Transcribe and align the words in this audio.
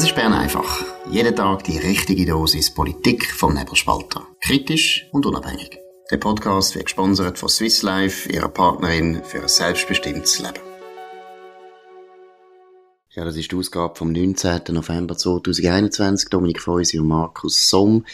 Das 0.00 0.08
ist 0.08 0.16
Bern 0.16 0.32
einfach. 0.32 0.82
Jeden 1.10 1.36
Tag 1.36 1.62
die 1.64 1.76
richtige 1.76 2.24
Dosis 2.24 2.72
Politik 2.72 3.26
vom 3.26 3.52
Nebelspalter. 3.52 4.26
Kritisch 4.40 5.06
und 5.12 5.26
unabhängig. 5.26 5.78
Der 6.10 6.16
Podcast 6.16 6.74
wird 6.74 6.86
gesponsert 6.86 7.38
von 7.38 7.50
Swiss 7.50 7.82
Life, 7.82 8.26
ihrer 8.32 8.48
Partnerin 8.48 9.20
für 9.22 9.42
ein 9.42 9.48
selbstbestimmtes 9.48 10.38
Leben. 10.38 10.60
Ja, 13.10 13.26
das 13.26 13.36
ist 13.36 13.52
die 13.52 13.56
Ausgabe 13.56 13.94
vom 13.94 14.10
19. 14.10 14.62
November 14.70 15.18
2021. 15.18 16.30
Dominik 16.30 16.62
Feusi 16.62 16.98
und 16.98 17.08
Markus 17.08 17.68
Somm. 17.68 18.06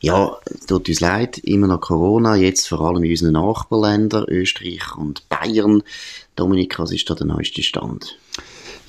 Ja, 0.00 0.36
tut 0.66 0.90
uns 0.90 1.00
leid, 1.00 1.38
immer 1.38 1.68
noch 1.68 1.80
Corona, 1.80 2.36
jetzt 2.36 2.68
vor 2.68 2.82
allem 2.82 3.02
in 3.02 3.12
unseren 3.12 3.32
Nachbarländern, 3.32 4.26
Österreich 4.28 4.94
und 4.94 5.26
Bayern. 5.30 5.82
Dominik, 6.36 6.78
was 6.78 6.92
ist 6.92 7.08
da 7.08 7.14
der 7.14 7.28
neueste 7.28 7.62
Stand? 7.62 8.18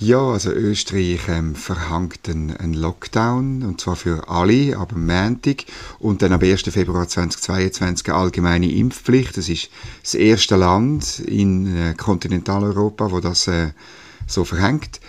Ja, 0.04 0.32
also 0.32 0.50
Österreich 0.50 1.28
ähm, 1.28 1.54
verhangt 1.54 2.28
einen, 2.28 2.74
Lockdown, 2.74 3.62
und 3.62 3.80
zwar 3.80 3.96
für 3.96 4.28
alle, 4.30 4.76
ab 4.76 4.90
dem 4.90 5.06
Montag, 5.06 5.66
und 6.00 6.24
dann 6.24 6.34
am 6.34 6.42
1. 6.42 6.64
Februar 6.64 7.08
2022 7.08 8.08
eine 8.08 8.18
allgemeine 8.18 8.72
Impfpflicht. 8.72 9.38
Das 9.38 9.48
ist 9.48 9.70
das 10.02 10.16
erste 10.16 10.56
Land 10.56 11.20
in 11.20 11.78
äh, 11.78 11.94
Kontinentaleuropa, 11.94 13.12
wo 13.12 13.20
das 13.20 13.46
äh, 13.46 13.74
so 14.26 14.44
verhängt. 14.44 15.02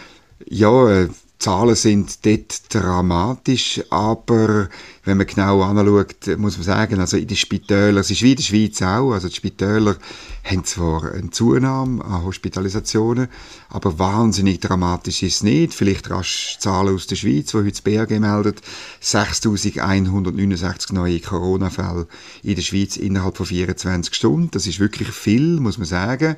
Ja, 0.45 0.86
äh, 0.91 1.09
Zahlen 1.42 1.74
sind 1.74 2.24
dort 2.24 2.73
dramatisch, 2.73 3.83
aber 3.91 4.69
wenn 5.02 5.16
man 5.16 5.27
genau 5.27 5.60
anschaut, 5.62 6.38
muss 6.38 6.56
man 6.56 6.64
sagen, 6.64 7.00
also 7.00 7.16
in 7.16 7.27
den 7.27 7.37
Spitälern, 7.37 7.96
es 7.96 8.12
ist 8.12 8.23
wie 8.23 8.30
in 8.30 8.37
der 8.37 8.45
Schweiz 8.45 8.80
auch, 8.80 9.10
also 9.10 9.27
die 9.27 9.34
Spitäler 9.34 9.97
haben 10.45 10.64
zwar 10.64 11.10
eine 11.10 11.30
Zunahme 11.30 12.05
an 12.05 12.23
Hospitalisationen, 12.23 13.27
aber 13.70 13.98
wahnsinnig 13.98 14.60
dramatisch 14.60 15.24
ist 15.24 15.34
es 15.34 15.42
nicht. 15.42 15.74
Vielleicht 15.74 16.10
rasch 16.10 16.59
Zahlen 16.60 16.95
aus 16.95 17.09
der 17.09 17.16
Schweiz, 17.16 17.52
wo 17.55 17.59
heute 17.59 17.70
das 17.70 17.80
BRG 17.80 18.20
meldet, 18.20 18.61
6.169 19.03 20.94
neue 20.94 21.19
Corona-Fälle 21.19 22.06
in 22.44 22.55
der 22.55 22.62
Schweiz 22.62 22.97
innerhalb 22.97 23.36
von 23.36 23.47
24 23.47 24.14
Stunden. 24.14 24.53
Das 24.53 24.69
ist 24.69 24.78
wirklich 24.78 25.11
viel, 25.11 25.59
muss 25.59 25.77
man 25.77 25.88
sagen. 25.88 26.36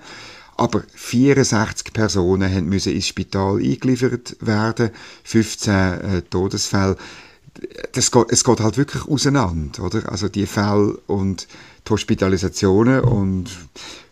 Aber 0.57 0.83
64 0.95 1.93
Personen 1.93 2.69
müssen 2.69 2.93
ins 2.93 3.09
Spital 3.09 3.57
eingeliefert 3.57 4.37
werden, 4.41 4.91
15 5.25 5.75
äh, 5.75 6.23
Todesfälle. 6.23 6.97
Das 7.93 8.11
geht, 8.11 8.27
es 8.31 8.45
geht 8.45 8.61
halt 8.61 8.77
wirklich 8.77 9.07
auseinander, 9.07 9.85
oder? 9.85 10.11
Also 10.11 10.29
die 10.29 10.47
Fälle 10.47 10.99
und 11.07 11.47
die 11.87 11.91
Hospitalisationen 11.91 13.01
und 13.01 13.51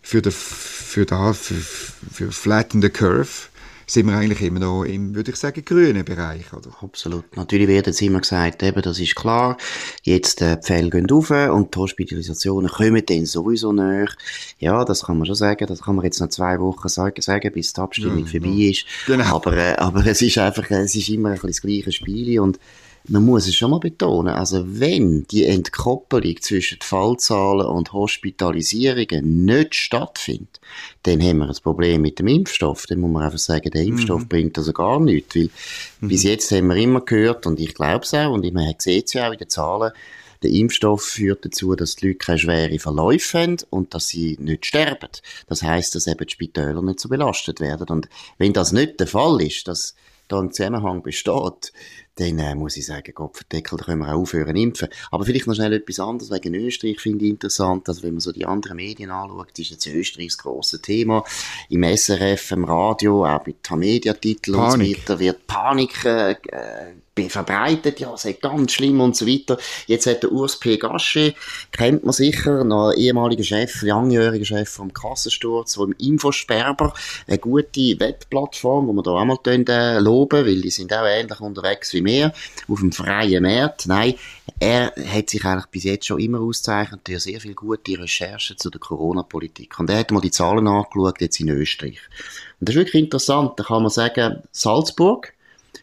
für, 0.00 0.22
den, 0.22 0.32
für, 0.32 1.06
da, 1.06 1.32
für, 1.32 1.54
für 1.54 2.32
Flatten 2.32 2.82
the 2.82 2.90
Curve 2.90 3.48
sind 3.92 4.06
wir 4.06 4.16
eigentlich 4.16 4.40
immer 4.40 4.60
noch 4.60 4.84
im, 4.84 5.14
würde 5.14 5.32
ich 5.32 5.36
sagen, 5.36 5.62
grünen 5.64 6.04
Bereich, 6.04 6.50
oder? 6.54 6.70
Absolut. 6.80 7.36
Natürlich 7.36 7.68
wird 7.68 7.86
jetzt 7.86 8.00
immer 8.00 8.20
gesagt, 8.20 8.62
eben, 8.62 8.80
das 8.80 8.98
ist 8.98 9.14
klar, 9.14 9.58
jetzt 10.02 10.40
äh, 10.40 10.56
die 10.56 10.66
Fälle 10.66 10.88
gehen 10.88 11.06
rauf 11.10 11.30
und 11.30 11.74
die 11.74 11.78
Hospitalisationen 11.78 12.70
kommen 12.70 13.04
dann 13.04 13.26
sowieso 13.26 13.70
näher. 13.72 14.08
Ja, 14.58 14.84
das 14.86 15.04
kann 15.04 15.18
man 15.18 15.26
schon 15.26 15.34
sagen, 15.34 15.66
das 15.66 15.82
kann 15.82 15.96
man 15.96 16.06
jetzt 16.06 16.20
noch 16.20 16.30
zwei 16.30 16.58
Wochen 16.58 16.88
sagen, 16.88 17.20
sagen 17.20 17.52
bis 17.52 17.74
die 17.74 17.80
Abstimmung 17.82 18.24
ja, 18.24 18.30
vorbei 18.30 18.48
ja. 18.48 18.70
ist. 18.70 18.86
Genau. 19.06 19.36
Aber, 19.36 19.56
äh, 19.56 19.74
aber 19.76 20.06
es 20.06 20.22
ist 20.22 20.38
einfach, 20.38 20.70
es 20.70 20.94
ist 20.94 21.08
immer 21.10 21.28
ein 21.28 21.34
bisschen 21.34 21.50
das 21.50 21.60
gleiche 21.60 21.92
Spiel 21.92 22.40
und 22.40 22.58
man 23.08 23.24
muss 23.24 23.48
es 23.48 23.54
schon 23.54 23.70
mal 23.70 23.80
betonen, 23.80 24.34
also 24.34 24.64
wenn 24.66 25.26
die 25.26 25.44
Entkoppelung 25.44 26.40
zwischen 26.40 26.78
Fallzahlen 26.80 27.66
und 27.66 27.92
Hospitalisierungen 27.92 29.44
nicht 29.44 29.74
stattfindet, 29.74 30.60
dann 31.02 31.20
haben 31.20 31.38
wir 31.38 31.48
ein 31.48 31.56
Problem 31.62 32.02
mit 32.02 32.18
dem 32.18 32.28
Impfstoff. 32.28 32.86
Dann 32.86 33.00
muss 33.00 33.10
man 33.10 33.24
einfach 33.24 33.38
sagen, 33.38 33.70
der 33.70 33.82
Impfstoff 33.82 34.22
mhm. 34.22 34.28
bringt 34.28 34.58
also 34.58 34.72
gar 34.72 35.00
nichts, 35.00 35.34
weil 35.34 35.50
mhm. 36.00 36.08
bis 36.08 36.22
jetzt 36.22 36.50
haben 36.52 36.68
wir 36.68 36.76
immer 36.76 37.00
gehört, 37.00 37.46
und 37.46 37.58
ich 37.58 37.74
glaube 37.74 38.04
es 38.04 38.14
auch, 38.14 38.32
und 38.32 38.50
man 38.52 38.74
sieht 38.78 39.06
es 39.08 39.12
ja 39.14 39.28
auch 39.28 39.32
in 39.32 39.38
den 39.38 39.48
Zahlen, 39.48 39.92
der 40.42 40.50
Impfstoff 40.50 41.02
führt 41.02 41.44
dazu, 41.44 41.74
dass 41.76 41.96
die 41.96 42.08
Leute 42.08 42.18
keine 42.18 42.38
schweren 42.38 42.78
Verläufe 42.78 43.38
haben 43.38 43.58
und 43.70 43.94
dass 43.94 44.08
sie 44.08 44.36
nicht 44.40 44.66
sterben. 44.66 45.08
Das 45.46 45.62
heißt, 45.62 45.94
dass 45.94 46.08
eben 46.08 46.26
die 46.26 46.32
Spitäler 46.32 46.82
nicht 46.82 46.98
so 46.98 47.08
belastet 47.08 47.60
werden. 47.60 47.86
Und 47.88 48.08
wenn 48.38 48.52
das 48.52 48.72
nicht 48.72 48.98
der 48.98 49.06
Fall 49.06 49.40
ist, 49.40 49.68
dass 49.68 49.94
da 50.28 50.40
ein 50.40 50.52
Zusammenhang 50.52 51.02
besteht, 51.02 51.72
dann 52.16 52.38
äh, 52.38 52.54
muss 52.54 52.76
ich 52.76 52.86
sagen, 52.86 53.12
Gott 53.14 53.36
verdeckel, 53.36 53.78
da 53.78 53.84
können 53.84 54.00
wir 54.00 54.14
auch 54.14 54.20
aufhören 54.20 54.56
impfen. 54.56 54.88
Aber 55.10 55.24
vielleicht 55.24 55.46
noch 55.46 55.54
schnell 55.54 55.72
etwas 55.72 55.98
anderes 55.98 56.30
wegen 56.30 56.54
Österreich 56.54 57.00
finde 57.00 57.24
ich 57.24 57.30
interessant. 57.30 57.88
Also 57.88 58.02
wenn 58.02 58.12
man 58.12 58.20
so 58.20 58.32
die 58.32 58.44
anderen 58.44 58.76
Medien 58.76 59.10
anschaut, 59.10 59.58
ist 59.58 59.70
jetzt 59.70 59.86
Österreich 59.86 60.28
das 60.28 60.38
grosse 60.38 60.82
Thema. 60.82 61.24
Im 61.70 61.82
SRF, 61.84 62.52
im 62.52 62.64
Radio, 62.64 63.26
auch 63.26 63.46
mit 63.46 63.70
Mediatiteln 63.70 64.56
und 64.58 64.70
so 64.72 64.80
weiter 64.80 65.18
wird 65.18 65.46
Panik 65.46 66.04
äh, 66.04 66.34
verbreitet, 67.28 68.00
ja, 68.00 68.16
sei 68.16 68.32
ganz 68.32 68.72
schlimm 68.72 69.00
und 69.00 69.16
so 69.16 69.26
weiter. 69.26 69.58
Jetzt 69.86 70.06
hat 70.06 70.22
der 70.22 70.32
Urs 70.32 70.58
P. 70.58 70.78
Gasche, 70.78 71.34
kennt 71.70 72.04
man 72.04 72.12
sicher, 72.12 72.64
noch 72.64 72.92
ehemaliger 72.92 73.44
Chef, 73.44 73.82
langjähriger 73.82 74.44
Chef 74.44 74.68
vom 74.68 74.92
Kassensturz, 74.92 75.74
vom 75.74 75.92
Infosperber, 75.98 76.94
eine 77.26 77.38
gute 77.38 78.00
Webplattform, 78.00 78.88
wo 78.88 78.92
wir 78.92 79.02
da 79.02 79.10
auch 79.10 79.24
mal 79.24 79.38
äh, 79.46 79.98
loben, 79.98 80.46
weil 80.46 80.60
die 80.60 80.70
sind 80.70 80.92
auch 80.92 81.06
ähnlich 81.06 81.40
unterwegs 81.40 81.92
wie 81.92 82.01
wir, 82.04 82.32
auf 82.68 82.80
dem 82.80 82.92
freien 82.92 83.42
Markt. 83.42 83.86
Nein, 83.86 84.14
er 84.58 84.92
hat 85.06 85.30
sich 85.30 85.44
eigentlich 85.44 85.66
bis 85.66 85.84
jetzt 85.84 86.06
schon 86.06 86.20
immer 86.20 86.40
ausgezeichnet 86.40 87.00
durch 87.04 87.22
sehr 87.22 87.40
viel 87.40 87.54
gute 87.54 87.98
Recherchen 87.98 88.58
zu 88.58 88.70
der 88.70 88.80
Corona-Politik. 88.80 89.78
Und 89.78 89.90
er 89.90 89.98
hat 89.98 90.10
mal 90.10 90.20
die 90.20 90.30
Zahlen 90.30 90.68
angeschaut, 90.68 91.20
jetzt 91.20 91.40
in 91.40 91.48
Österreich. 91.48 91.98
Und 92.60 92.68
das 92.68 92.74
ist 92.74 92.80
wirklich 92.80 93.02
interessant. 93.02 93.52
Da 93.56 93.64
kann 93.64 93.82
man 93.82 93.90
sagen, 93.90 94.42
Salzburg, 94.52 95.32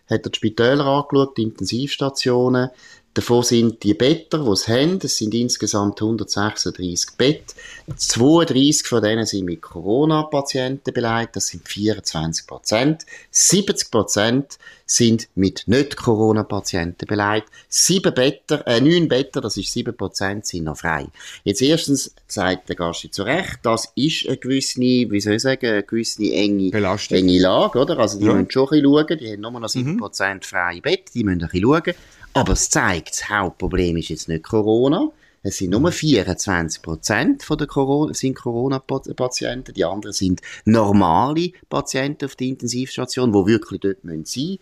hat 0.10 0.26
die 0.26 0.36
Spitäler 0.36 0.86
angeschaut, 0.86 1.38
die 1.38 1.44
Intensivstationen. 1.44 2.70
Davon 3.16 3.42
sind 3.42 3.84
die 3.84 3.96
Better, 3.96 4.44
die 4.44 4.52
es 4.52 4.68
haben, 4.68 5.00
es 5.02 5.18
sind 5.18 5.34
insgesamt 5.34 6.00
136 6.00 7.18
Bett. 7.18 7.56
32 7.96 8.86
von 8.86 9.02
denen 9.02 9.26
sind 9.26 9.46
mit 9.46 9.62
Corona-Patienten 9.62 10.94
beleidigt, 10.94 11.36
das 11.36 11.48
sind 11.48 11.68
24 11.68 12.46
Prozent. 12.46 13.06
70 13.32 13.90
Prozent 13.90 14.60
sind 14.86 15.28
mit 15.34 15.64
Nicht-Corona-Patienten 15.66 17.08
beleidigt. 17.08 17.48
Sieben 17.68 18.14
Better, 18.14 18.66
äh, 18.68 18.80
neun 18.80 19.08
Better, 19.08 19.42
das 19.42 19.58
ist 19.58 19.72
7 19.74 19.96
Prozent, 19.98 20.46
sind 20.46 20.66
noch 20.66 20.78
frei. 20.78 21.08
Jetzt 21.44 21.64
erstens 21.64 22.14
sagt 22.28 22.70
der 22.70 22.76
Gast 22.76 23.08
zu 23.12 23.24
Recht, 23.24 23.60
das 23.64 23.92
ist 23.96 24.28
eine 24.28 24.38
gewisse, 24.38 24.80
wie 24.80 25.20
soll 25.20 25.34
ich 25.34 25.42
sagen, 25.42 25.66
eine 25.66 25.84
gewisse 25.84 26.32
enge, 26.32 26.72
enge 26.72 27.40
Lage, 27.40 27.80
oder? 27.80 27.98
Also 27.98 28.20
die 28.20 28.26
ja. 28.26 28.34
müssen 28.34 28.52
schon 28.52 28.68
ein 28.68 28.70
bisschen 28.70 28.86
schauen, 28.86 29.18
die 29.18 29.32
haben 29.32 29.42
nur 29.42 29.60
noch 29.60 29.70
7 29.70 29.94
mhm. 29.94 29.98
Prozent 29.98 30.46
freie 30.46 30.82
Bett, 30.82 31.12
die 31.16 31.24
müssen 31.24 31.42
ein 31.42 31.50
bisschen 31.50 31.64
schauen. 31.64 31.94
Aber 32.34 32.54
es 32.54 32.70
zeigt, 32.70 33.10
das 33.10 33.30
Hauptproblem 33.30 33.98
ist 33.98 34.10
jetzt 34.10 34.28
nicht 34.28 34.44
Corona. 34.44 35.10
Es 35.42 35.58
sind 35.58 35.72
nur 35.72 35.92
24 35.92 36.82
Prozent 36.82 37.46
der 37.50 37.68
Corona, 37.68 38.14
sind 38.14 38.36
Corona-Patienten. 38.36 39.74
Die 39.74 39.86
anderen 39.86 40.14
sind 40.14 40.42
normale 40.66 41.52
Patienten 41.70 42.26
auf 42.26 42.36
der 42.36 42.48
Intensivstation, 42.48 43.32
die 43.32 43.46
wirklich 43.46 43.80
dort 43.80 44.02
sein 44.04 44.20
müssen. 44.20 44.60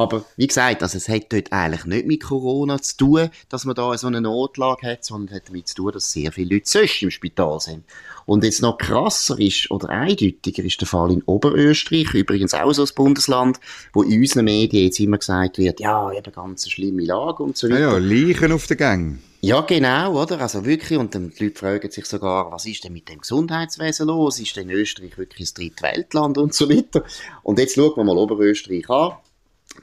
Aber 0.00 0.24
wie 0.36 0.46
gesagt, 0.46 0.82
also 0.82 0.96
es 0.96 1.10
hat 1.10 1.30
dort 1.30 1.52
eigentlich 1.52 1.84
nicht 1.84 2.06
mit 2.06 2.22
Corona 2.22 2.80
zu 2.80 2.96
tun, 2.96 3.30
dass 3.50 3.66
man 3.66 3.74
da 3.74 3.96
so 3.98 4.06
eine 4.06 4.22
Notlage 4.22 4.86
hat, 4.86 5.04
sondern 5.04 5.36
hat 5.36 5.48
damit 5.48 5.68
zu 5.68 5.74
tun, 5.74 5.92
dass 5.92 6.10
sehr 6.10 6.32
viele 6.32 6.54
Leute 6.54 6.70
sonst 6.70 7.02
im 7.02 7.10
Spital 7.10 7.60
sind. 7.60 7.84
Und 8.24 8.42
jetzt 8.42 8.62
noch 8.62 8.78
krasser 8.78 9.38
ist 9.38 9.70
oder 9.70 9.90
eindeutiger 9.90 10.64
ist 10.64 10.80
der 10.80 10.88
Fall 10.88 11.12
in 11.12 11.22
Oberösterreich, 11.22 12.14
übrigens 12.14 12.54
auch 12.54 12.72
so 12.72 12.82
ein 12.82 12.88
Bundesland, 12.94 13.60
wo 13.92 14.02
in 14.02 14.20
unseren 14.20 14.46
Medien 14.46 14.84
jetzt 14.84 15.00
immer 15.00 15.18
gesagt 15.18 15.58
wird, 15.58 15.80
ja, 15.80 16.10
eben 16.12 16.32
ganz 16.32 16.64
eine 16.64 16.70
schlimme 16.70 17.04
Lage 17.04 17.42
und 17.42 17.58
so 17.58 17.68
weiter. 17.68 17.80
Ja, 17.80 17.92
ja, 17.92 17.98
Leichen 17.98 18.52
auf 18.52 18.66
den 18.66 18.76
Gang. 18.78 19.18
Ja, 19.42 19.60
genau, 19.62 20.22
oder? 20.22 20.40
Also 20.40 20.64
wirklich, 20.64 20.98
und 20.98 21.14
die 21.14 21.44
Leute 21.44 21.58
fragen 21.58 21.90
sich 21.90 22.06
sogar, 22.06 22.50
was 22.52 22.66
ist 22.66 22.84
denn 22.84 22.92
mit 22.92 23.08
dem 23.08 23.20
Gesundheitswesen 23.20 24.06
los? 24.06 24.38
Ist 24.38 24.56
denn 24.56 24.70
Österreich 24.70 25.18
wirklich 25.18 25.50
ein 25.50 25.54
Drittweltland 25.54 26.38
und 26.38 26.54
so 26.54 26.70
weiter? 26.70 27.04
Und 27.42 27.58
jetzt 27.58 27.74
schauen 27.74 27.96
wir 27.96 28.04
mal 28.04 28.16
Oberösterreich 28.16 28.88
an. 28.88 29.12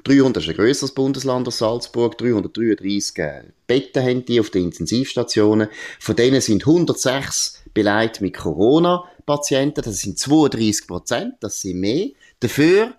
300 0.03 0.43
ist 0.43 0.49
ein 0.49 0.55
grösseres 0.55 0.93
Bundesland 0.93 1.47
als 1.47 1.59
Salzburg. 1.59 2.17
333 2.17 3.17
äh, 3.17 3.43
Betten 3.65 4.03
haben 4.03 4.25
die 4.25 4.39
auf 4.39 4.49
den 4.49 4.65
Intensivstationen. 4.65 5.69
Von 5.99 6.15
denen 6.15 6.41
sind 6.41 6.65
106 6.65 7.63
beleidigt 7.73 8.21
mit 8.21 8.35
Corona-Patienten. 8.35 9.81
Das 9.83 9.99
sind 9.99 10.19
32 10.19 10.87
Prozent. 10.87 11.35
Das 11.39 11.61
sind 11.61 11.79
mehr. 11.79 12.09
Dafür 12.39 12.95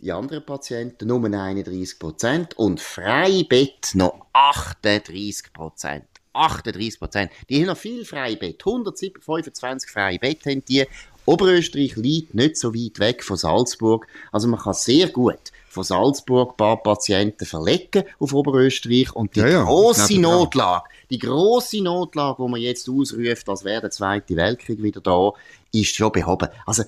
die 0.00 0.12
anderen 0.12 0.44
Patienten 0.44 1.08
nur 1.08 1.24
31 1.24 1.98
Prozent 1.98 2.58
und 2.58 2.80
Freibett 2.80 3.94
noch 3.94 4.26
38 4.32 5.52
Prozent. 5.52 6.04
38 6.34 6.98
Prozent. 6.98 7.32
Die 7.48 7.60
haben 7.60 7.68
noch 7.68 7.76
viel 7.76 8.04
Freibett. 8.04 8.60
125 8.60 9.90
Freibett 9.90 10.44
haben 10.46 10.64
die. 10.64 10.84
Oberösterreich 11.26 11.96
liegt 11.96 12.34
nicht 12.34 12.58
so 12.58 12.74
weit 12.74 12.98
weg 12.98 13.24
von 13.24 13.38
Salzburg. 13.38 14.06
Also 14.30 14.46
man 14.46 14.60
kann 14.60 14.74
sehr 14.74 15.08
gut 15.08 15.52
von 15.74 15.84
Salzburg 15.84 16.52
ein 16.52 16.56
paar 16.56 16.82
Patienten 16.82 17.44
verlegen 17.44 18.04
auf 18.18 18.32
Oberösterreich 18.32 19.14
und 19.14 19.34
die 19.36 19.40
ja, 19.40 19.48
ja, 19.48 19.62
große 19.64 20.18
Notlage, 20.18 20.84
die 21.10 21.18
große 21.18 21.82
Notlage, 21.82 22.42
die 22.42 22.50
man 22.50 22.60
jetzt 22.60 22.88
ausruft, 22.88 23.48
als 23.48 23.64
wäre 23.64 23.82
der 23.82 23.90
Zweite 23.90 24.36
Weltkrieg 24.36 24.82
wieder 24.82 25.00
da, 25.00 25.32
ist 25.72 25.94
schon 25.94 26.12
behoben. 26.12 26.48
Also 26.64 26.84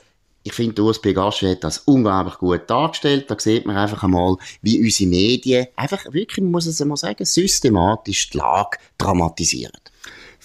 ich 0.46 0.52
finde, 0.52 0.80
USB 0.84 1.12
Gasche 1.12 1.50
hat 1.50 1.64
das 1.64 1.78
unglaublich 1.78 2.38
gut 2.38 2.70
dargestellt. 2.70 3.28
Da 3.28 3.36
sieht 3.36 3.66
man 3.66 3.76
einfach 3.76 4.04
einmal, 4.04 4.36
wie 4.62 4.80
unsere 4.80 5.10
Medien 5.10 5.66
einfach 5.74 6.04
wirklich, 6.12 6.40
man 6.40 6.52
muss 6.52 6.66
es 6.66 6.80
einmal 6.80 6.96
sagen, 6.96 7.24
systematisch 7.24 8.30
die 8.30 8.38
Lage 8.38 8.78
dramatisieren. 8.96 9.72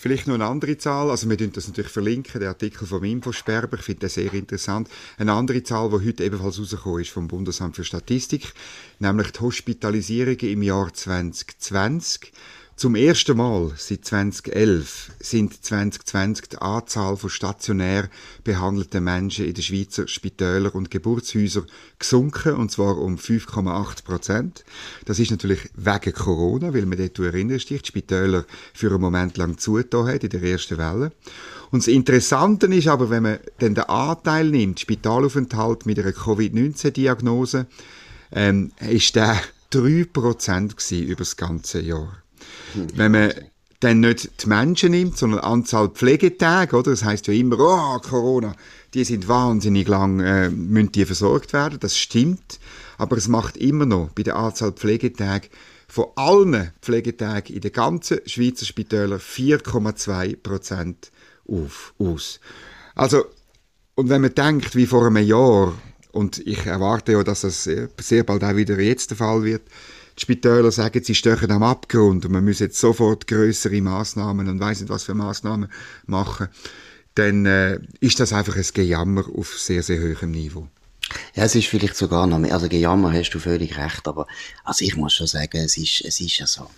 Vielleicht 0.02 0.26
noch 0.26 0.34
eine 0.34 0.48
andere 0.48 0.80
Zahl, 0.80 1.12
also 1.12 1.30
wir 1.30 1.38
tun 1.38 1.52
das 1.54 1.68
natürlich 1.68 1.92
verlinken, 1.92 2.40
der 2.40 2.50
Artikel 2.50 2.88
vom 2.88 3.04
Infosperber, 3.04 3.78
ich 3.78 3.84
finde 3.84 4.00
das 4.00 4.16
sehr 4.16 4.34
interessant. 4.34 4.90
Eine 5.20 5.34
andere 5.34 5.62
Zahl, 5.62 5.92
die 5.92 6.08
heute 6.08 6.24
ebenfalls 6.24 6.58
rausgekommen 6.58 7.02
ist 7.02 7.12
vom 7.12 7.28
Bundesamt 7.28 7.76
für 7.76 7.84
Statistik, 7.84 8.52
nämlich 8.98 9.30
die 9.30 9.42
Hospitalisierungen 9.42 10.40
im 10.40 10.64
Jahr 10.64 10.92
2020 10.92 12.34
zum 12.76 12.96
ersten 12.96 13.38
Mal 13.38 13.72
seit 13.76 14.06
2011 14.06 15.12
sind 15.20 15.64
2020 15.64 16.50
die 16.50 16.58
Anzahl 16.58 17.16
von 17.16 17.30
stationär 17.30 18.10
behandelten 18.44 19.04
Menschen 19.04 19.46
in 19.46 19.54
den 19.54 19.64
Schweizer 19.64 20.08
Spitälern 20.08 20.72
und 20.72 20.90
Geburtshäusern 20.90 21.68
gesunken, 22.00 22.56
und 22.56 22.72
zwar 22.72 22.98
um 22.98 23.18
5,8 23.18 24.04
Prozent. 24.04 24.66
Das 25.06 25.20
ist 25.20 25.32
natürlich 25.32 25.70
wegen 25.76 26.14
Corona, 26.14 26.74
weil 26.74 26.86
man 26.86 26.98
dort, 26.98 27.18
du 27.18 27.24
erinnerst 27.24 27.70
dich, 27.70 27.84
die 27.84 27.88
Spitäler 27.88 28.46
für 28.74 28.90
einen 28.90 29.02
Moment 29.02 29.38
lang 29.38 29.58
zugetan 29.58 30.08
hat 30.08 30.24
in 30.24 30.30
der 30.30 30.42
ersten 30.42 30.78
Welle. 30.78 31.12
Und 31.70 31.84
das 31.84 31.88
Interessante 31.88 32.66
ist 32.68 32.88
aber, 32.88 33.10
wenn 33.10 33.24
man 33.24 33.40
dann 33.60 33.76
den 33.76 33.84
Anteil 33.84 34.50
nimmt, 34.50 34.80
Spitalaufenthalt 34.80 35.86
mit 35.86 36.00
einer 36.00 36.14
Covid-19-Diagnose, 36.14 37.68
ähm, 38.32 38.72
ist 38.80 39.16
der 39.16 39.40
3% 39.72 41.02
über 41.02 41.16
das 41.16 41.38
ganze 41.38 41.82
Jahr. 41.82 42.21
Wenn 42.96 43.12
man 43.12 43.34
dann 43.82 44.00
nicht 44.00 44.44
die 44.44 44.48
Menschen 44.48 44.92
nimmt, 44.92 45.18
sondern 45.18 45.40
Anzahl 45.42 45.90
Pflegetage, 45.90 46.76
oder? 46.76 46.92
Das 46.92 47.04
heißt 47.04 47.28
ja 47.28 47.34
immer, 47.34 47.60
oh, 47.60 48.00
Corona, 48.00 48.56
die 48.94 49.04
sind 49.04 49.28
wahnsinnig 49.28 49.88
lang, 49.88 50.20
äh, 50.20 50.50
müssen 50.50 50.92
die 50.92 51.06
versorgt 51.06 51.52
werden. 51.52 51.80
Das 51.80 51.98
stimmt. 51.98 52.60
Aber 52.98 53.18
es 53.18 53.28
macht 53.28 53.58
immer 53.58 53.86
noch 53.88 54.10
bei 54.10 54.24
der 54.24 54.36
Anzahl 54.36 54.74
Pflegetage 54.74 55.50
von 55.88 56.06
allen 56.16 56.72
Pflegetagen 56.82 57.56
in 57.56 57.62
den 57.62 57.72
ganzen 57.72 58.20
Schweizer 58.26 58.66
Spitälern 58.66 59.20
4,2 59.20 60.38
Prozent 60.38 61.12
auf, 61.48 61.94
aus. 61.98 62.40
Also, 62.96 63.26
und 63.96 64.10
wenn 64.10 64.22
man 64.22 64.36
denkt, 64.36 64.76
wie 64.76 64.86
vor 64.86 65.08
einem 65.08 65.26
Jahr, 65.26 65.74
und 66.12 66.40
ich 66.46 66.66
erwarte 66.66 67.14
ja, 67.14 67.24
dass 67.24 67.42
das 67.42 67.64
sehr 67.64 68.24
bald 68.24 68.44
auch 68.44 68.56
wieder 68.56 68.80
jetzt 68.80 69.10
der 69.10 69.18
Fall 69.18 69.44
wird, 69.44 69.64
die 70.22 70.26
Spitäler 70.26 70.72
sagen, 70.72 71.04
sie 71.04 71.16
stechen 71.16 71.52
am 71.52 71.64
Abgrund 71.64 72.26
und 72.26 72.32
man 72.32 72.46
muss 72.46 72.60
jetzt 72.60 72.80
sofort 72.80 73.28
größere 73.28 73.82
Maßnahmen 73.82 74.48
und 74.48 74.60
weiß 74.60 74.82
nicht 74.82 74.90
was 74.90 75.04
für 75.04 75.16
Maßnahmen 75.16 75.68
machen, 76.06 76.48
dann 77.16 77.46
äh, 77.48 77.80
ist 78.00 78.20
das 78.20 78.32
einfach 78.32 78.56
ein 78.56 78.66
Gejammer 78.72 79.26
auf 79.36 79.58
sehr, 79.58 79.82
sehr 79.82 80.00
hohem 80.00 80.32
Niveau. 80.32 80.68
Ja, 81.36 81.46
es 81.46 81.56
ist 81.56 81.68
vielleicht 81.68 81.96
sogar 81.96 82.28
noch 82.28 82.38
mehr, 82.38 82.54
also 82.54 82.70
Gejammer 82.70 83.12
hast 83.12 83.32
du 83.32 83.40
völlig 83.40 83.78
recht, 83.78 84.08
aber 84.08 84.28
also 84.64 84.86
ich 84.86 84.96
muss 84.96 85.14
schon 85.14 85.28
sagen, 85.28 85.58
es 85.58 85.76
ist, 85.78 86.02
es 86.06 86.22
ist 86.22 86.38
ja 86.38 86.46
so. 86.46 86.70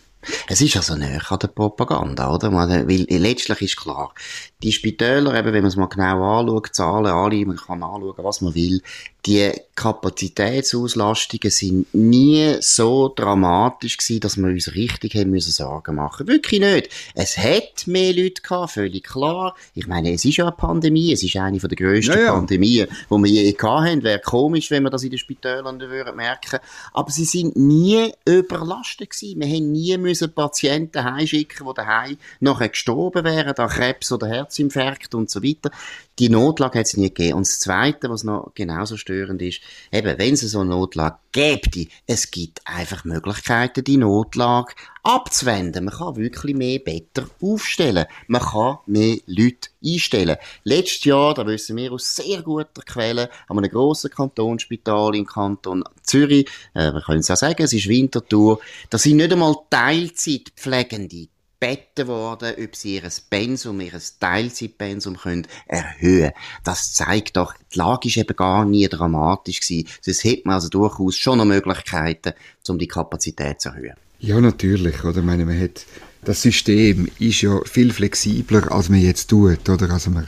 Es 0.48 0.62
ist 0.62 0.76
also 0.76 0.96
näher 0.96 1.22
an 1.30 1.40
der 1.40 1.48
Propaganda, 1.48 2.34
oder? 2.34 2.52
Weil 2.52 3.06
letztlich 3.10 3.62
ist 3.62 3.78
klar, 3.78 4.14
die 4.62 4.72
Spitäler, 4.72 5.36
eben, 5.36 5.54
wenn 5.54 5.62
man 5.62 5.66
es 5.66 5.76
mal 5.76 5.88
genau 5.88 6.40
anschaut, 6.40 6.74
Zahlen 6.74 7.12
alle, 7.12 7.46
man 7.46 7.58
kann 7.58 7.84
anschauen, 7.84 8.16
was 8.18 8.42
man 8.42 8.56
will, 8.56 8.82
die 9.26 9.52
Kapazitätsauslastungen 9.76 11.50
sind 11.50 11.94
nie 11.94 12.58
so 12.60 13.12
dramatisch 13.16 13.98
gewesen, 13.98 14.20
dass 14.20 14.38
wir 14.38 14.48
uns 14.48 14.76
richtig 14.76 15.16
haben 15.16 15.32
müssen 15.32 15.52
Sorgen 15.52 15.96
machen. 15.96 16.28
Wirklich 16.28 16.60
nicht. 16.60 16.90
Es 17.16 17.38
hat 17.38 17.88
mehr 17.88 18.14
Leute 18.14 18.42
gehabt, 18.42 18.72
völlig 18.72 19.06
klar. 19.06 19.56
Ich 19.76 19.88
meine, 19.88 20.12
es 20.12 20.26
ist 20.26 20.38
ja 20.38 20.46
eine 20.46 20.56
Pandemie, 20.56 21.14
es 21.14 21.24
ist 21.24 21.38
eine 21.38 21.60
von 21.60 21.70
der 21.70 21.78
grössten 21.78 22.12
ja, 22.12 22.26
ja. 22.26 22.34
Pandemien, 22.34 22.88
die 22.90 23.16
wir 23.16 23.28
je 23.28 23.52
gehabt 23.54 23.88
haben. 23.88 24.04
Wäre 24.04 24.20
komisch, 24.20 24.70
wenn 24.72 24.84
wir 24.84 24.90
das 24.90 25.04
in 25.04 25.12
den 25.12 25.20
Spitälern 25.20 25.80
würden 25.80 26.16
merken. 26.18 26.60
Aber 26.92 27.10
sie 27.10 27.26
sind 27.26 27.56
nie 27.56 28.12
überlastet 28.26 29.12
gewesen. 29.12 29.40
Wir 29.40 29.48
haben 29.48 29.72
nie 29.72 29.98
müssen 29.98 30.13
Patienten 30.34 31.04
heimschicken, 31.04 31.66
die 31.68 31.74
daheim 31.74 32.18
nachher 32.40 32.70
gestorben 32.70 33.24
wären, 33.24 33.56
an 33.56 33.70
Krebs 33.70 34.12
oder 34.12 34.28
Herzinfarkt 34.28 35.16
und 35.16 35.30
so 35.30 35.44
weiter. 35.44 35.72
Die 36.20 36.30
Notlage 36.30 36.80
hat 36.80 36.86
es 36.86 36.96
nie 36.96 37.10
gegeben. 37.10 37.38
Und 37.38 37.48
das 37.48 37.60
Zweite, 37.60 38.10
was 38.10 38.24
noch 38.24 38.52
genauso 38.54 38.98
störend 38.98 39.42
ist, 39.42 39.62
eben, 39.92 40.18
wenn 40.18 40.36
es 40.36 40.42
so 40.42 40.60
eine 40.60 40.70
Notlage 40.70 41.18
gibt, 41.32 41.78
es 42.06 42.30
gibt 42.30 42.62
einfach 42.66 43.04
Möglichkeiten, 43.04 43.84
die 43.84 43.98
Notlage 43.98 44.76
abzuwenden. 45.02 45.86
Man 45.86 45.94
kann 45.94 46.16
wirklich 46.16 46.56
mehr 46.56 46.78
Better 46.80 47.28
aufstellen. 47.42 48.06
Man 48.28 48.42
kann 48.42 48.78
mehr 48.86 49.18
Leute 49.26 49.70
einstellen. 49.84 50.38
Letztes 50.64 51.06
Jahr, 51.06 51.34
da 51.34 51.48
wissen 51.48 51.76
wir 51.78 51.92
aus 51.92 52.16
sehr 52.16 52.44
guter 52.44 52.84
Quelle, 52.84 53.30
an 53.48 53.58
einem 53.58 53.72
grossen 53.72 54.12
Kantonsspital 54.12 55.16
im 55.16 55.26
Kanton 55.26 55.84
Zürich, 56.04 56.48
äh, 56.76 56.94
wir 56.94 57.02
können 57.02 57.20
es 57.20 57.32
auch 57.32 57.38
sagen, 57.38 57.64
es 57.64 57.74
ist 57.74 57.88
Winterthur, 57.88 58.60
da 58.90 58.98
sind 58.98 59.18
nicht 59.18 59.32
einmal 59.32 59.56
Teilzeitpflegende 59.70 61.28
gebeten 61.64 62.08
worden, 62.08 62.54
ob 62.62 62.76
sie 62.76 62.96
ihr 62.96 63.10
Pensum, 63.30 63.80
ihr 63.80 63.94
Teilzeitpensum 64.20 65.18
können 65.18 65.48
erhöhen 65.68 66.32
Das 66.64 66.94
zeigt 66.94 67.38
doch, 67.38 67.54
die 67.74 67.78
Lage 67.78 68.08
ist 68.10 68.18
eben 68.18 68.36
gar 68.36 68.66
nie 68.66 68.88
dramatisch 68.88 69.62
gewesen. 69.62 69.88
Sonst 70.02 70.24
hätte 70.24 70.42
man 70.46 70.56
also 70.56 70.70
durchaus 70.70 71.18
schon 71.18 71.38
noch 71.38 71.46
Möglichkeiten, 71.46 72.34
um 72.68 72.78
die 72.78 72.88
Kapazität 72.88 73.62
zu 73.62 73.70
erhöhen. 73.70 73.96
Ja, 74.20 74.40
natürlich, 74.40 75.04
oder? 75.04 75.20
Ich 75.20 75.26
meine, 75.26 75.46
man 75.46 75.60
hat, 75.60 75.86
das 76.24 76.42
System 76.42 77.10
ist 77.20 77.42
ja 77.42 77.60
viel 77.66 77.92
flexibler, 77.92 78.72
als 78.72 78.90
man 78.90 79.00
jetzt 79.00 79.28
tut, 79.30 79.68
oder? 79.70 79.90
Also 79.90 80.12
man, 80.12 80.28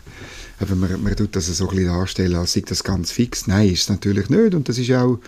aber 0.60 0.76
man, 0.76 1.02
man 1.02 1.16
tut 1.16 1.36
das 1.36 1.48
so 1.48 1.68
ein 1.70 1.76
bisschen 1.76 1.94
darstellen, 1.94 2.36
als 2.36 2.54
sei 2.54 2.62
das 2.66 2.84
ganz 2.84 3.12
fix. 3.12 3.48
Nein, 3.48 3.70
ist 3.70 3.84
es 3.84 3.90
natürlich 3.90 4.30
nicht. 4.30 4.54
Und 4.54 4.70
das 4.70 4.78
ist 4.78 4.92
auch, 4.92 5.20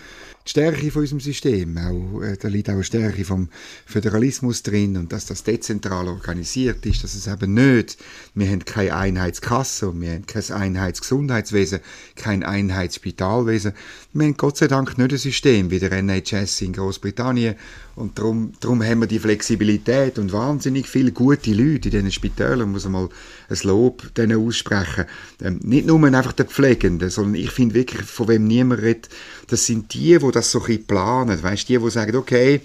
die 0.48 0.50
Stärke 0.52 0.90
von 0.90 1.02
unserem 1.02 1.20
System. 1.20 1.76
Auch, 1.76 2.22
äh, 2.22 2.36
da 2.38 2.48
liegt 2.48 2.70
auch 2.70 2.74
eine 2.74 2.84
Stärke 2.84 3.24
vom 3.24 3.48
Föderalismus 3.84 4.62
drin 4.62 4.96
und 4.96 5.12
dass 5.12 5.26
das 5.26 5.42
dezentral 5.42 6.08
organisiert 6.08 6.86
ist, 6.86 7.04
dass 7.04 7.14
es 7.14 7.26
eben 7.26 7.52
nicht, 7.52 7.98
wir 8.34 8.48
haben 8.48 8.64
keine 8.64 8.96
Einheitskasse 8.96 9.92
wir 10.00 10.12
haben 10.12 10.26
kein 10.26 10.50
Einheitsgesundheitswesen, 10.50 11.80
kein 12.16 12.42
Einheitsspitalwesen. 12.42 13.72
Wir 14.14 14.26
haben 14.26 14.36
Gott 14.36 14.56
sei 14.56 14.68
Dank 14.68 14.96
nicht 14.96 15.12
ein 15.12 15.18
System 15.18 15.70
wie 15.70 15.78
der 15.80 15.92
NHS 15.92 16.62
in 16.62 16.72
Großbritannien 16.72 17.54
und 17.98 18.16
darum, 18.16 18.52
darum 18.60 18.82
haben 18.82 19.00
wir 19.00 19.08
die 19.08 19.18
Flexibilität 19.18 20.20
und 20.20 20.32
wahnsinnig 20.32 20.86
viele 20.86 21.10
gute 21.10 21.52
Leute 21.52 21.88
in 21.88 21.90
diesen 21.90 22.12
Spitälern, 22.12 22.70
muss 22.70 22.84
man 22.84 22.92
mal 22.92 23.08
ein 23.48 23.58
Lob 23.64 24.14
denen 24.14 24.38
aussprechen. 24.46 25.06
Ähm, 25.42 25.58
nicht 25.64 25.86
nur 25.86 26.02
einfach 26.04 26.32
der 26.32 26.46
Pflegenden, 26.46 27.10
sondern 27.10 27.34
ich 27.34 27.50
finde 27.50 27.74
wirklich, 27.74 28.06
von 28.06 28.28
wem 28.28 28.46
niemand 28.46 28.82
redet, 28.82 29.08
das 29.48 29.66
sind 29.66 29.92
die, 29.94 30.16
die 30.16 30.30
das 30.30 30.52
so 30.52 30.60
ein 30.60 30.66
bisschen 30.66 30.86
planen. 30.86 31.42
Weißt 31.42 31.68
die, 31.68 31.76
die 31.76 31.90
sagen, 31.90 32.14
okay, 32.16 32.60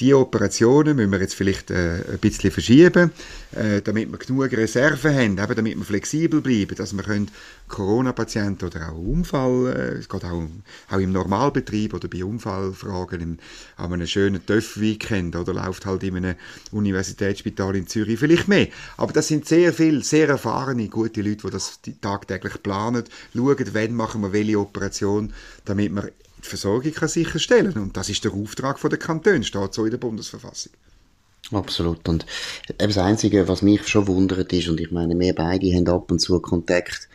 die 0.00 0.14
Operationen 0.14 0.96
müssen 0.96 1.12
wir 1.12 1.20
jetzt 1.20 1.34
vielleicht 1.34 1.70
äh, 1.70 2.02
ein 2.12 2.18
bisschen 2.18 2.50
verschieben, 2.50 3.10
äh, 3.52 3.82
damit 3.82 4.10
wir 4.10 4.18
genug 4.18 4.52
Reserven 4.52 5.14
haben, 5.14 5.38
eben 5.38 5.54
damit 5.54 5.76
wir 5.76 5.84
flexibel 5.84 6.40
bleiben, 6.40 6.74
dass 6.76 6.96
wir 6.96 7.02
können 7.02 7.30
Corona-Patienten 7.68 8.66
oder 8.66 8.90
auch 8.90 8.98
Unfall, 8.98 9.66
äh, 9.76 9.98
es 9.98 10.08
geht 10.08 10.24
auch, 10.24 10.42
auch 10.90 10.98
im 10.98 11.12
Normalbetrieb 11.12 11.94
oder 11.94 12.08
bei 12.08 12.24
Unfallfragen 12.24 13.20
im, 13.20 13.38
an 13.76 13.92
einem 13.92 14.06
schönen 14.06 14.44
TÜV-Weekend 14.44 15.36
oder 15.36 15.54
läuft 15.54 15.86
halt 15.86 16.02
in 16.02 16.16
einem 16.16 16.34
Universitätsspital 16.70 17.76
in 17.76 17.86
Zürich 17.86 18.18
vielleicht 18.18 18.48
mehr. 18.48 18.68
Aber 18.96 19.12
das 19.12 19.28
sind 19.28 19.46
sehr 19.46 19.72
viele, 19.72 20.02
sehr 20.02 20.28
erfahrene, 20.28 20.88
gute 20.88 21.22
Leute, 21.22 21.46
die 21.46 21.50
das 21.50 21.80
tagtäglich 22.00 22.62
planen, 22.62 23.04
schauen, 23.34 23.66
wann 23.72 23.94
machen 23.94 24.22
wir 24.22 24.32
welche 24.32 24.58
Operation, 24.58 25.32
damit 25.64 25.94
wir 25.94 26.10
die 26.44 26.48
Versorgung 26.48 26.92
kann 26.92 27.08
sicherstellen 27.08 27.72
Und 27.74 27.96
das 27.96 28.08
ist 28.08 28.24
der 28.24 28.32
Auftrag 28.32 28.80
der 28.80 28.98
Kantone, 28.98 29.44
steht 29.44 29.74
so 29.74 29.84
in 29.84 29.90
der 29.90 29.98
Bundesverfassung. 29.98 30.72
Absolut. 31.50 32.08
Und 32.08 32.24
das 32.78 32.98
Einzige, 32.98 33.48
was 33.48 33.62
mich 33.62 33.86
schon 33.88 34.06
wundert 34.06 34.52
ist, 34.52 34.68
und 34.68 34.80
ich 34.80 34.90
meine, 34.90 35.18
wir 35.18 35.34
beide 35.34 35.66
haben 35.74 35.88
ab 35.88 36.10
und 36.10 36.20
zu 36.20 36.40
Kontakt 36.40 37.08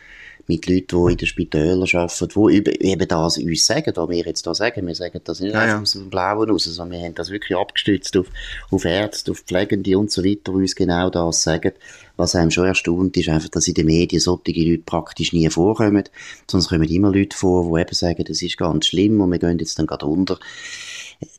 mit 0.48 0.66
Leuten, 0.66 1.06
die 1.06 1.12
in 1.12 1.18
den 1.18 1.26
Spitälern 1.26 1.86
arbeiten, 1.92 2.28
die 2.64 2.82
eben 2.86 3.06
das 3.06 3.36
uns 3.36 3.66
sagen, 3.66 3.92
was 3.94 4.08
wir 4.08 4.24
jetzt 4.24 4.46
da 4.46 4.54
sagen. 4.54 4.86
Wir 4.86 4.94
sagen 4.94 5.20
das 5.22 5.40
nicht 5.40 5.52
ja, 5.52 5.60
einfach 5.60 5.76
ja. 5.76 5.82
aus 5.82 5.92
dem 5.92 6.08
Blauen 6.08 6.50
raus, 6.50 6.64
sondern 6.64 6.98
wir 6.98 7.06
haben 7.06 7.14
das 7.14 7.30
wirklich 7.30 7.56
abgestützt 7.56 8.16
auf, 8.16 8.26
auf 8.70 8.84
Ärzte, 8.86 9.32
auf 9.32 9.40
Pflegende 9.40 9.98
und 9.98 10.10
so 10.10 10.24
weiter, 10.24 10.40
die 10.46 10.50
uns 10.52 10.74
genau 10.74 11.10
das 11.10 11.42
sagen. 11.42 11.72
Was 12.16 12.34
einem 12.34 12.50
schon 12.50 12.66
erstaunt 12.66 13.16
ist, 13.16 13.28
einfach, 13.28 13.50
dass 13.50 13.68
in 13.68 13.74
den 13.74 13.86
Medien 13.86 14.20
solche 14.20 14.52
Leute 14.52 14.82
praktisch 14.84 15.32
nie 15.32 15.48
vorkommen. 15.50 16.04
Sonst 16.50 16.68
kommen 16.68 16.88
immer 16.88 17.12
Leute 17.12 17.36
vor, 17.36 17.76
die 17.76 17.82
eben 17.82 17.94
sagen, 17.94 18.24
das 18.26 18.42
ist 18.42 18.56
ganz 18.56 18.86
schlimm 18.86 19.20
und 19.20 19.30
wir 19.30 19.38
gehen 19.38 19.58
jetzt 19.58 19.78
dann 19.78 19.86
gerade 19.86 20.06
unter. 20.06 20.38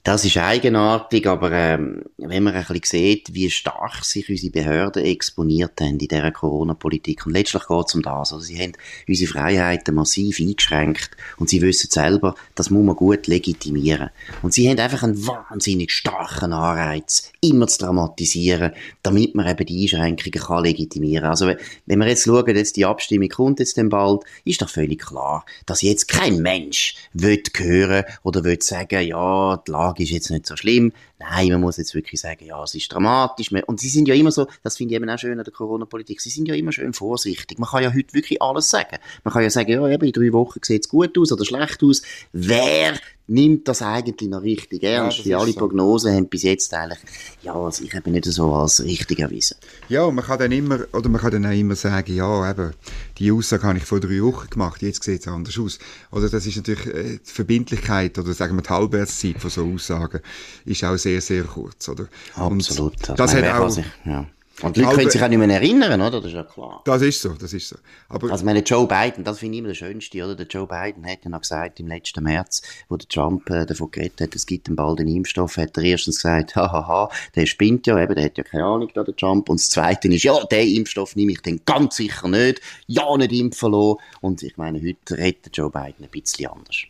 Das 0.04 0.26
ist 0.26 0.36
eigenartig, 0.36 1.26
aber 1.26 1.54
ähm, 1.54 2.04
wenn 2.18 2.44
man 2.44 2.54
ein 2.54 2.66
bisschen 2.66 2.82
sieht, 2.84 3.34
wie 3.34 3.50
stark 3.50 4.04
sich 4.04 4.30
unsere 4.30 4.52
Behörden 4.52 5.06
exponiert 5.06 5.80
haben 5.80 5.92
in 5.92 5.98
dieser 6.00 6.32
Corona-Politik, 6.32 7.26
und 7.26 7.32
letztlich 7.32 7.66
geht 7.66 7.88
es 7.88 7.96
um 7.96 8.02
das, 8.02 8.34
also 8.34 8.40
sie 8.40 8.60
haben 8.60 8.74
unsere 9.08 9.32
Freiheiten 9.32 9.96
massiv 9.96 10.40
eingeschränkt 10.40 11.12
und 11.38 11.50
sie 11.50 11.62
wissen 11.62 11.90
selber, 11.92 12.36
das 12.56 12.70
muss 12.70 12.84
man 12.84 12.96
gut 12.96 13.28
legitimieren. 13.28 14.10
Und 14.42 14.54
sie 14.54 14.70
haben 14.70 14.80
einfach 14.80 15.04
einen 15.04 15.26
wahnsinnig 15.26 15.92
starken 15.92 16.52
Anreiz, 16.52 17.32
immer 17.40 17.68
zu 17.68 17.86
dramatisieren, 17.86 18.74
damit 19.02 19.36
man 19.36 19.48
eben 19.48 19.66
die 19.66 19.84
Einschränkungen 19.84 20.46
kann 20.46 20.64
legitimieren 20.64 21.22
kann. 21.22 21.32
Also 21.32 21.54
wenn 21.86 22.00
wir 22.00 22.08
jetzt 22.08 22.26
schauen, 22.26 22.54
jetzt 22.54 22.76
die 22.76 22.86
Abstimmung 22.86 23.30
kommt 23.30 23.60
jetzt 23.60 23.78
dann 23.78 23.88
bald, 23.88 24.24
ist 24.44 24.62
doch 24.62 24.70
völlig 24.70 25.00
klar, 25.00 25.46
dass 25.66 25.82
jetzt 25.82 26.10
kein 26.10 26.42
Mensch 26.42 26.96
will 27.14 27.42
hören 27.56 28.04
oder 28.24 28.44
will 28.44 28.62
sagen, 28.62 29.08
ja, 29.08 29.62
Lage 29.70 30.04
ist 30.04 30.10
jetzt 30.10 30.30
nicht 30.30 30.46
so 30.46 30.56
schlimm. 30.56 30.92
Nein, 31.20 31.50
man 31.50 31.62
muss 31.62 31.76
jetzt 31.76 31.94
wirklich 31.94 32.22
sagen, 32.22 32.46
ja, 32.46 32.64
es 32.64 32.74
ist 32.76 32.92
dramatisch. 32.92 33.52
Und 33.52 33.80
sie 33.80 33.90
sind 33.90 34.08
ja 34.08 34.16
immer 34.16 34.32
so, 34.32 34.48
das 34.64 34.78
finde 34.78 34.94
ich 34.94 35.02
eben 35.02 35.10
auch 35.10 35.20
schön 35.20 35.38
an 35.38 35.44
der 35.44 35.54
Corona-Politik, 35.54 36.22
sie 36.22 36.30
sind 36.30 36.48
ja 36.48 36.56
immer 36.56 36.72
schön 36.72 36.94
vorsichtig. 36.94 37.60
Man 37.60 37.70
kann 37.70 37.84
ja 37.84 37.94
heute 37.94 38.14
wirklich 38.14 38.42
alles 38.42 38.70
sagen. 38.70 38.98
Man 39.26 39.34
kann 39.34 39.44
ja 39.44 39.50
sagen, 39.50 39.70
ja, 39.70 39.88
eben 39.90 40.06
in 40.06 40.14
drei 40.14 40.32
Wochen 40.32 40.60
sieht 40.64 40.86
es 40.86 40.90
gut 40.90 41.18
aus 41.18 41.34
oder 41.34 41.44
schlecht 41.44 41.84
aus. 41.84 42.02
Wer 42.32 42.94
nimmt 43.30 43.68
das 43.68 43.82
eigentlich 43.82 44.30
noch 44.30 44.42
richtig 44.42 44.84
ernst? 44.84 45.24
Ja, 45.26 45.38
alle 45.38 45.52
so. 45.52 45.60
Prognosen 45.60 46.14
haben 46.14 46.28
bis 46.28 46.44
jetzt 46.44 46.74
eigentlich, 46.74 47.00
ja, 47.44 47.54
also 47.54 47.84
ich 47.84 47.94
habe 47.94 48.10
nicht 48.10 48.26
so 48.26 48.54
als 48.54 48.84
richtig 48.84 49.20
erwiesen. 49.20 49.58
Ja, 49.88 50.10
man 50.10 50.26
kann 50.26 50.40
dann 50.40 50.52
immer, 50.52 50.80
oder 50.94 51.10
man 51.10 51.22
kann 51.22 51.32
dann 51.32 51.46
auch 51.46 51.52
immer 51.52 51.76
sagen, 51.76 52.14
ja, 52.14 52.50
eben, 52.50 52.74
die 53.18 53.32
Aussage 53.32 53.64
habe 53.64 53.78
ich 53.78 53.86
vor 53.86 54.00
drei 54.00 54.22
Wochen 54.22 54.50
gemacht, 54.50 54.82
jetzt 54.82 55.04
sieht 55.04 55.22
es 55.22 55.28
anders 55.28 55.58
aus. 55.60 55.80
Oder 56.12 56.30
das 56.30 56.46
ist 56.46 56.58
natürlich 56.58 56.88
äh, 56.88 57.20
die 57.26 57.32
Verbindlichkeit 57.32 58.18
oder 58.18 58.34
sagen 58.34 58.56
wir 58.56 58.64
die 58.64 58.70
Halbwertszeit 58.70 59.40
von 59.40 59.50
so 59.50 59.66
Aussagen 59.66 60.22
ist 60.66 60.84
auch 60.84 60.98
sehr, 60.98 61.09
sehr 61.18 61.44
kurz, 61.44 61.90
oder? 61.90 62.08
Absolut. 62.36 62.94
Und 62.94 63.10
das, 63.10 63.16
das 63.18 63.36
hat 63.36 63.46
auch, 63.46 63.70
sich, 63.70 63.86
ja. 64.06 64.26
Und 64.62 64.76
die 64.76 64.82
Leute 64.82 64.98
können 64.98 65.10
sich 65.10 65.24
auch 65.24 65.28
nicht 65.28 65.38
mehr 65.38 65.50
erinnern, 65.50 66.02
oder? 66.02 66.20
Das 66.20 66.26
ist 66.26 66.34
ja 66.34 66.44
klar. 66.44 66.82
Das 66.86 67.02
ist 67.02 67.22
so, 67.22 67.30
das 67.30 67.54
ist 67.54 67.70
so. 67.70 67.78
Aber 68.10 68.32
also, 68.32 68.44
meine, 68.44 68.60
Joe 68.60 68.88
Biden, 68.88 69.24
das 69.24 69.40
finde 69.40 69.56
ich 69.56 69.60
immer 69.60 69.70
das 69.70 69.78
Schönste, 69.78 70.24
oder? 70.24 70.36
Der 70.36 70.48
Joe 70.48 70.68
Biden 70.68 71.06
hat 71.06 71.24
ja 71.24 71.30
noch 71.30 71.42
gesagt, 71.42 71.80
im 71.80 71.88
letzten 71.88 72.24
März, 72.24 72.62
wo 72.90 72.98
der 72.98 73.08
Trump 73.08 73.50
äh, 73.50 73.66
davon 73.66 73.92
geredet 73.92 74.20
hat, 74.20 74.36
es 74.36 74.46
gibt 74.46 74.68
einen 74.68 74.76
bald 74.76 75.00
einen 75.00 75.16
Impfstoff, 75.16 75.58
hat 75.58 75.78
er 75.78 75.84
erstens 75.84 76.18
gesagt, 76.18 76.56
hahaha, 76.56 77.10
der 77.36 77.46
spinnt 77.46 77.88
ja, 77.88 78.02
eben, 78.02 78.16
der 78.16 78.26
hat 78.26 78.38
ja 78.38 78.44
keine 78.44 78.66
Ahnung, 78.66 78.90
da, 78.94 79.04
der 79.04 79.16
Trump. 79.16 79.50
Und 79.50 79.60
das 79.60 79.70
Zweite 79.70 80.08
ist, 80.10 80.24
ja, 80.24 80.38
den 80.46 80.76
Impfstoff 80.76 81.16
nehme 81.16 81.32
ich 81.32 81.42
dann 81.42 81.62
ganz 81.66 81.96
sicher 81.96 82.28
nicht, 82.28 82.62
ja, 82.88 83.16
nicht 83.16 83.32
impfen 83.32 83.72
lassen. 83.72 83.98
Und 84.22 84.44
ich 84.44 84.58
meine, 84.58 84.82
heute 84.82 85.18
redet 85.18 85.56
Joe 85.56 85.70
Biden 85.70 86.04
ein 86.04 86.10
bisschen 86.12 86.52
anders. 86.52 86.84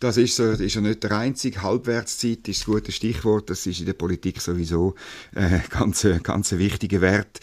Das 0.00 0.16
ist, 0.16 0.36
so, 0.36 0.44
ist 0.44 0.74
ja 0.74 0.80
nicht 0.80 1.02
der 1.02 1.12
einzige. 1.12 1.62
Halbwertszeit 1.62 2.46
ist 2.46 2.68
ein 2.68 2.72
gutes 2.72 2.94
Stichwort. 2.94 3.50
Das 3.50 3.66
ist 3.66 3.80
in 3.80 3.86
der 3.86 3.94
Politik 3.94 4.40
sowieso 4.40 4.94
äh, 5.34 5.58
ganz, 5.70 6.06
ganz 6.22 6.52
ein 6.52 6.58
wichtiger 6.60 7.00
Wert. 7.00 7.40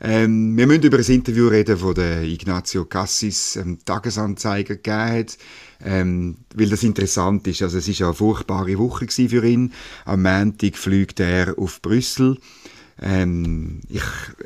Ähm, 0.00 0.56
wir 0.56 0.66
müssen 0.66 0.84
über 0.84 0.98
ein 0.98 1.04
Interview 1.04 1.48
reden, 1.48 1.78
das 1.80 1.94
der 1.94 2.22
Ignazio 2.22 2.84
Cassis 2.84 3.56
ähm, 3.56 3.78
Tagesanzeiger 3.84 4.76
gegeben 4.76 4.96
hat, 4.96 5.38
ähm, 5.84 6.36
weil 6.54 6.68
das 6.68 6.84
interessant 6.84 7.46
ist. 7.48 7.62
Also 7.62 7.78
es 7.78 7.88
ist 7.88 7.98
ja 7.98 8.06
eine 8.06 8.14
furchtbare 8.14 8.78
Woche 8.78 9.08
für 9.08 9.44
ihn. 9.44 9.72
Am 10.04 10.22
Montag 10.22 10.76
fliegt 10.76 11.18
er 11.20 11.58
auf 11.58 11.82
Brüssel. 11.82 12.38
Ähm, 13.00 13.80
ich 13.88 14.02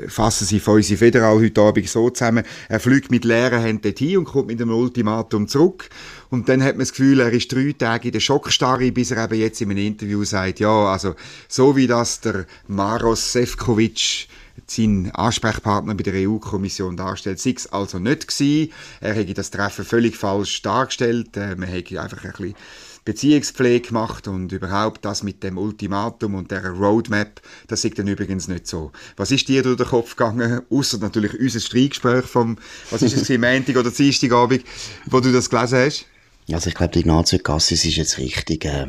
fasse 0.08 0.44
sie 0.44 0.60
von 0.60 0.74
unsere 0.74 0.98
Federal 0.98 1.40
heute 1.40 1.60
Abend 1.60 1.88
so 1.88 2.10
zusammen. 2.10 2.44
Er 2.68 2.80
fliegt 2.80 3.10
mit 3.10 3.24
leeren 3.24 3.62
Händen 3.62 3.94
hin 3.96 4.18
und 4.18 4.24
kommt 4.24 4.48
mit 4.48 4.60
einem 4.60 4.74
Ultimatum 4.74 5.48
zurück. 5.48 5.88
Und 6.30 6.48
dann 6.48 6.62
hat 6.62 6.72
man 6.72 6.80
das 6.80 6.92
Gefühl, 6.92 7.20
er 7.20 7.32
ist 7.32 7.52
drei 7.52 7.74
Tage 7.76 8.08
in 8.08 8.12
der 8.12 8.20
Schockstarre, 8.20 8.92
bis 8.92 9.10
er 9.10 9.24
eben 9.24 9.40
jetzt 9.40 9.60
in 9.60 9.70
einem 9.70 9.86
Interview 9.86 10.24
sagt, 10.24 10.60
ja, 10.60 10.86
also, 10.86 11.14
so 11.48 11.76
wie 11.76 11.86
das 11.86 12.20
der 12.20 12.46
Maros 12.68 13.32
Sefcovic 13.32 14.28
sein 14.66 15.10
Ansprechpartner 15.12 15.94
bei 15.94 16.02
der 16.02 16.28
EU-Kommission 16.28 16.96
darstellt, 16.96 17.40
sei 17.40 17.54
es 17.56 17.72
also 17.72 17.98
nicht 17.98 18.28
gewesen. 18.28 18.72
Er 19.00 19.14
hätte 19.14 19.34
das 19.34 19.50
Treffen 19.50 19.84
völlig 19.84 20.16
falsch 20.16 20.62
dargestellt. 20.62 21.36
Äh, 21.36 21.56
man 21.56 21.68
hätte 21.68 22.00
einfach 22.00 22.24
ein 22.24 22.32
bisschen 22.32 22.54
Beziehungspflege 23.04 23.88
gemacht 23.88 24.28
und 24.28 24.52
überhaupt 24.52 25.04
das 25.04 25.22
mit 25.22 25.42
dem 25.42 25.58
Ultimatum 25.58 26.34
und 26.34 26.50
der 26.50 26.70
Roadmap, 26.70 27.40
das 27.66 27.84
ist 27.84 27.98
dann 27.98 28.06
übrigens 28.06 28.48
nicht 28.48 28.66
so. 28.66 28.92
Was 29.16 29.30
ist 29.30 29.48
dir 29.48 29.62
durch 29.62 29.76
den 29.76 29.86
Kopf 29.86 30.16
gegangen, 30.16 30.62
außer 30.70 30.98
natürlich 30.98 31.38
unser 31.38 31.60
Streitgespräch 31.60 32.24
vom, 32.24 32.58
was 32.90 33.02
ist 33.02 33.16
es, 33.16 33.28
Montag 33.38 33.76
oder 33.76 33.90
Dienstagabend, 33.90 34.64
wo 35.06 35.20
du 35.20 35.32
das 35.32 35.50
gelesen 35.50 35.78
hast? 35.78 36.06
Also 36.52 36.68
ich 36.68 36.74
glaube, 36.74 36.92
die 36.92 37.00
Ignazio 37.00 37.38
Cassis 37.38 37.84
ist 37.84 37.96
jetzt 37.96 38.18
richtig 38.18 38.64
äh, 38.64 38.86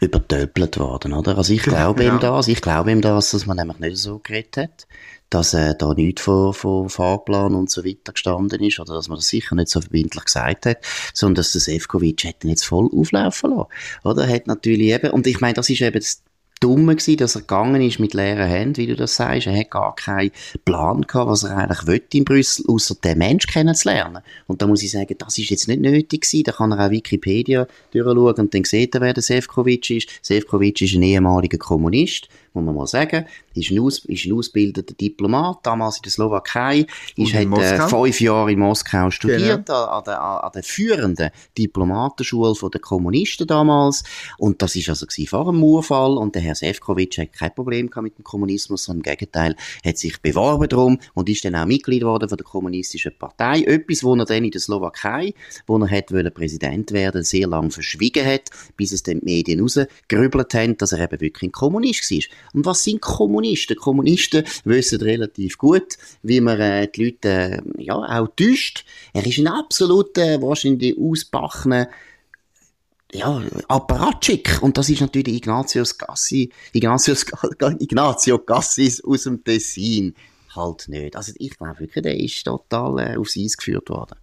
übertöpelt 0.00 0.78
worden, 0.78 1.12
oder? 1.12 1.36
Also 1.36 1.52
ich 1.52 1.62
glaube 1.62 2.04
ja. 2.04 2.12
ihm 2.12 2.20
das, 2.20 2.48
ich 2.48 2.60
glaube 2.60 2.92
ihm 2.92 3.00
das, 3.00 3.30
dass 3.30 3.46
man 3.46 3.56
nämlich 3.56 3.78
nicht 3.78 3.96
so 3.96 4.18
geredet 4.18 4.56
hat, 4.56 4.86
dass 5.34 5.52
äh, 5.52 5.74
da 5.76 5.94
nichts 5.94 6.22
von, 6.22 6.54
von 6.54 6.88
Fahrplan 6.88 7.54
und 7.54 7.68
so 7.68 7.84
weiter 7.84 8.12
gestanden 8.12 8.62
ist, 8.62 8.78
oder 8.78 8.94
dass 8.94 9.08
man 9.08 9.18
das 9.18 9.28
sicher 9.28 9.56
nicht 9.56 9.68
so 9.68 9.80
verbindlich 9.80 10.24
gesagt 10.24 10.66
hat, 10.66 10.78
sondern 11.12 11.36
dass 11.36 11.52
der 11.52 11.60
Sefcovic 11.60 12.22
hätte 12.24 12.46
ihn 12.46 12.50
jetzt 12.50 12.64
voll 12.64 12.88
auflaufen 12.92 13.50
lassen, 13.50 13.68
oder? 14.04 14.28
Hat 14.28 14.46
natürlich 14.46 14.88
eben, 14.88 15.10
und 15.10 15.26
ich 15.26 15.40
meine, 15.40 15.54
das 15.54 15.68
ist 15.68 15.80
eben 15.80 15.98
das 15.98 16.22
dumm 16.64 16.86
gewesen, 16.86 17.18
dass 17.18 17.34
er 17.34 17.42
gegangen 17.42 17.82
ist 17.82 17.98
mit 17.98 18.14
leeren 18.14 18.46
Händen, 18.46 18.78
wie 18.78 18.86
du 18.86 18.96
das 18.96 19.16
sagst. 19.16 19.46
Er 19.46 19.58
hat 19.58 19.70
gar 19.70 19.94
keinen 19.94 20.30
Plan 20.64 21.02
gehabt, 21.02 21.30
was 21.30 21.42
er 21.42 21.58
eigentlich 21.58 21.86
will 21.86 22.02
in 22.14 22.24
Brüssel, 22.24 22.64
außer 22.66 22.94
den 22.94 23.18
Mensch 23.18 23.46
kennenzulernen. 23.46 24.22
Und 24.46 24.62
da 24.62 24.66
muss 24.66 24.82
ich 24.82 24.90
sagen, 24.90 25.14
das 25.18 25.36
ist 25.36 25.50
jetzt 25.50 25.68
nicht 25.68 25.82
nötig 25.82 26.22
gewesen. 26.22 26.44
Da 26.44 26.52
kann 26.52 26.72
er 26.72 26.86
auch 26.86 26.90
Wikipedia 26.90 27.66
durchschauen 27.92 28.34
und 28.36 28.54
dann 28.54 28.64
sieht 28.64 28.94
er, 28.94 29.02
wer 29.02 29.12
der 29.12 29.22
Sefcovic 29.22 29.90
ist. 29.90 30.08
Sefcovic 30.22 30.80
ist 30.80 30.94
ein 30.94 31.02
ehemaliger 31.02 31.58
Kommunist 31.58 32.28
muss 32.54 32.64
man 32.64 32.74
mal 32.74 32.86
sagen. 32.86 33.26
Ist 33.54 33.70
ein, 33.70 33.80
Aus, 33.80 34.04
ist 34.04 34.24
ein 34.24 34.32
ausgebildeter 34.32 34.94
Diplomat, 34.94 35.58
damals 35.64 35.96
in 35.96 36.02
der 36.02 36.12
Slowakei. 36.12 36.86
Ist, 37.16 37.34
hat 37.34 37.58
äh, 37.58 37.88
fünf 37.88 38.20
Jahre 38.20 38.52
in 38.52 38.58
Moskau 38.60 39.10
studiert, 39.10 39.66
genau. 39.66 39.84
an, 39.86 40.04
der, 40.04 40.20
an 40.20 40.50
der 40.52 40.62
führenden 40.62 41.30
Diplomatenschule 41.58 42.54
der 42.72 42.80
Kommunisten 42.80 43.46
damals. 43.46 44.02
Und 44.38 44.62
das 44.62 44.76
ist 44.76 44.88
also 44.88 45.06
vor 45.26 45.44
dem 45.46 45.56
Murfall. 45.56 46.16
Und 46.16 46.34
der 46.34 46.42
Herr 46.42 46.53
Sefcovic 46.54 47.18
hat 47.18 47.32
kein 47.32 47.54
Problem 47.54 47.90
mit 48.02 48.18
dem 48.18 48.24
Kommunismus, 48.24 48.84
sondern 48.84 49.04
im 49.04 49.16
Gegenteil, 49.16 49.56
hat 49.84 49.98
sich 49.98 50.20
beworben 50.20 50.68
darum 50.68 50.98
und 51.14 51.28
ist 51.28 51.44
dann 51.44 51.54
auch 51.54 51.66
Mitglied 51.66 52.00
geworden 52.00 52.28
von 52.28 52.38
der 52.38 52.44
kommunistischen 52.44 53.12
Partei. 53.18 53.62
Etwas, 53.62 54.02
wo 54.04 54.14
er 54.14 54.24
dann 54.24 54.44
in 54.44 54.50
der 54.50 54.60
Slowakei, 54.60 55.34
wo 55.66 55.78
er 55.78 55.90
hat 55.90 56.06
Präsident 56.34 56.92
werden, 56.92 57.22
sehr 57.22 57.46
lange 57.46 57.70
verschwiegen 57.70 58.24
hat, 58.24 58.50
bis 58.76 58.92
es 58.92 59.02
dann 59.02 59.20
die 59.20 59.24
Medien 59.24 59.60
rausgerübelt 59.60 60.54
haben, 60.54 60.76
dass 60.76 60.92
er 60.92 61.00
eben 61.00 61.20
wirklich 61.20 61.48
ein 61.48 61.52
Kommunist 61.52 62.10
war. 62.10 62.20
Und 62.52 62.66
was 62.66 62.84
sind 62.84 63.00
Kommunisten? 63.00 63.76
Kommunisten 63.76 64.44
wissen 64.64 65.00
relativ 65.00 65.58
gut, 65.58 65.96
wie 66.22 66.40
man 66.40 66.60
äh, 66.60 66.88
die 66.88 67.04
Leute 67.04 67.28
äh, 67.28 67.82
ja, 67.82 67.94
auch 67.96 68.28
täuscht. 68.36 68.84
Er 69.12 69.26
ist 69.26 69.38
ein 69.38 69.46
absoluter, 69.46 70.40
wahrscheinlich 70.42 70.96
ausbachner 70.98 71.88
ja, 73.14 73.42
Apparatschik. 73.68 74.58
Und 74.62 74.76
das 74.76 74.88
ist 74.88 75.00
natürlich 75.00 75.36
Ignatius 75.36 75.96
Gassi, 75.96 76.50
Ignatius, 76.72 77.24
Ignazio 77.78 78.38
Gassis 78.38 79.02
aus 79.02 79.22
dem 79.22 79.42
Tessin 79.42 80.14
halt 80.54 80.88
nicht. 80.88 81.16
Also 81.16 81.32
ich 81.36 81.56
glaube 81.56 81.80
wirklich, 81.80 82.02
der 82.02 82.18
ist 82.18 82.44
total 82.44 82.98
äh, 82.98 83.16
aufs 83.16 83.36
Eis 83.36 83.56
geführt 83.56 83.88
worden. 83.88 84.16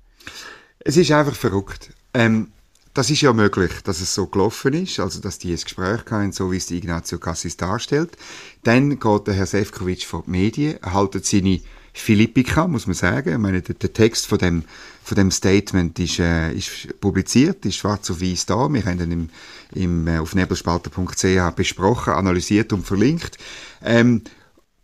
Es 0.79 0.97
ist 0.97 1.11
einfach 1.11 1.35
verrückt. 1.35 1.91
Ähm, 2.13 2.51
das 2.93 3.09
ist 3.09 3.21
ja 3.21 3.31
möglich, 3.31 3.71
dass 3.85 4.01
es 4.01 4.13
so 4.13 4.27
gelaufen 4.27 4.73
ist, 4.73 4.99
also 4.99 5.21
dass 5.21 5.39
die 5.39 5.51
ein 5.53 5.59
Gespräch 5.61 6.01
hatten, 6.09 6.33
so 6.33 6.51
wie 6.51 6.57
es 6.57 6.69
Ignazio 6.69 7.19
Cassis 7.19 7.55
darstellt. 7.55 8.17
Dann 8.63 8.99
geht 8.99 9.27
der 9.27 9.33
Herr 9.33 9.45
Sefcovic 9.45 10.03
vor 10.03 10.23
die 10.25 10.31
Medien, 10.31 10.81
erhaltet 10.83 11.25
seine 11.25 11.61
Philippika, 11.93 12.67
muss 12.67 12.87
man 12.87 12.93
sagen. 12.93 13.33
Ich 13.33 13.37
meine, 13.37 13.61
der, 13.61 13.75
der 13.75 13.93
Text 13.93 14.27
von 14.27 14.37
dem, 14.37 14.63
von 15.03 15.15
dem 15.15 15.31
Statement 15.31 15.97
ist, 15.99 16.19
äh, 16.19 16.53
ist 16.53 16.99
publiziert, 16.99 17.65
ist 17.65 17.75
schwarz 17.75 18.09
auf 18.09 18.21
weiß 18.21 18.45
da. 18.45 18.71
Wir 18.71 18.85
haben 18.85 19.01
ihn 19.01 19.11
im, 19.11 19.29
im, 19.73 20.07
äh, 20.07 20.19
auf 20.19 20.35
nebelspalter.ch 20.35 21.55
besprochen, 21.55 22.13
analysiert 22.13 22.71
und 22.73 22.85
verlinkt. 22.85 23.37
Ähm, 23.83 24.23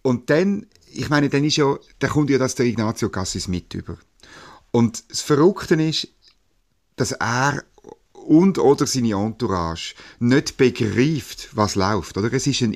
und 0.01 0.29
dann, 0.29 0.65
ich 0.91 1.09
meine, 1.09 1.29
dann 1.29 1.43
ist 1.43 1.57
ja, 1.57 1.77
da 1.99 2.07
kommt 2.07 2.29
ja 2.29 2.37
das 2.37 2.55
der 2.55 2.65
Ignazio 2.65 3.09
Cassis 3.09 3.47
mit 3.47 3.73
über. 3.73 3.97
Und 4.71 5.03
das 5.09 5.21
Verrückte 5.21 5.75
ist, 5.75 6.09
dass 6.97 7.13
er 7.13 7.63
und 8.13 8.59
oder 8.59 8.85
seine 8.85 9.13
Entourage 9.13 9.95
nicht 10.19 10.57
begreift, 10.57 11.49
was 11.53 11.75
läuft. 11.75 12.17
Oder? 12.17 12.31
Es 12.33 12.45
ist 12.45 12.61
ein 12.61 12.73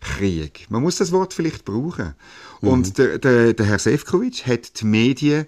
Informationskrieg. 0.00 0.66
Man 0.70 0.82
muss 0.82 0.96
das 0.96 1.12
Wort 1.12 1.34
vielleicht 1.34 1.64
brauchen. 1.64 2.14
Mhm. 2.60 2.68
Und 2.68 2.98
der, 2.98 3.18
der, 3.18 3.52
der 3.52 3.66
Herr 3.66 3.78
Sefcovic 3.78 4.46
hat 4.46 4.80
die 4.80 4.86
Medien 4.86 5.46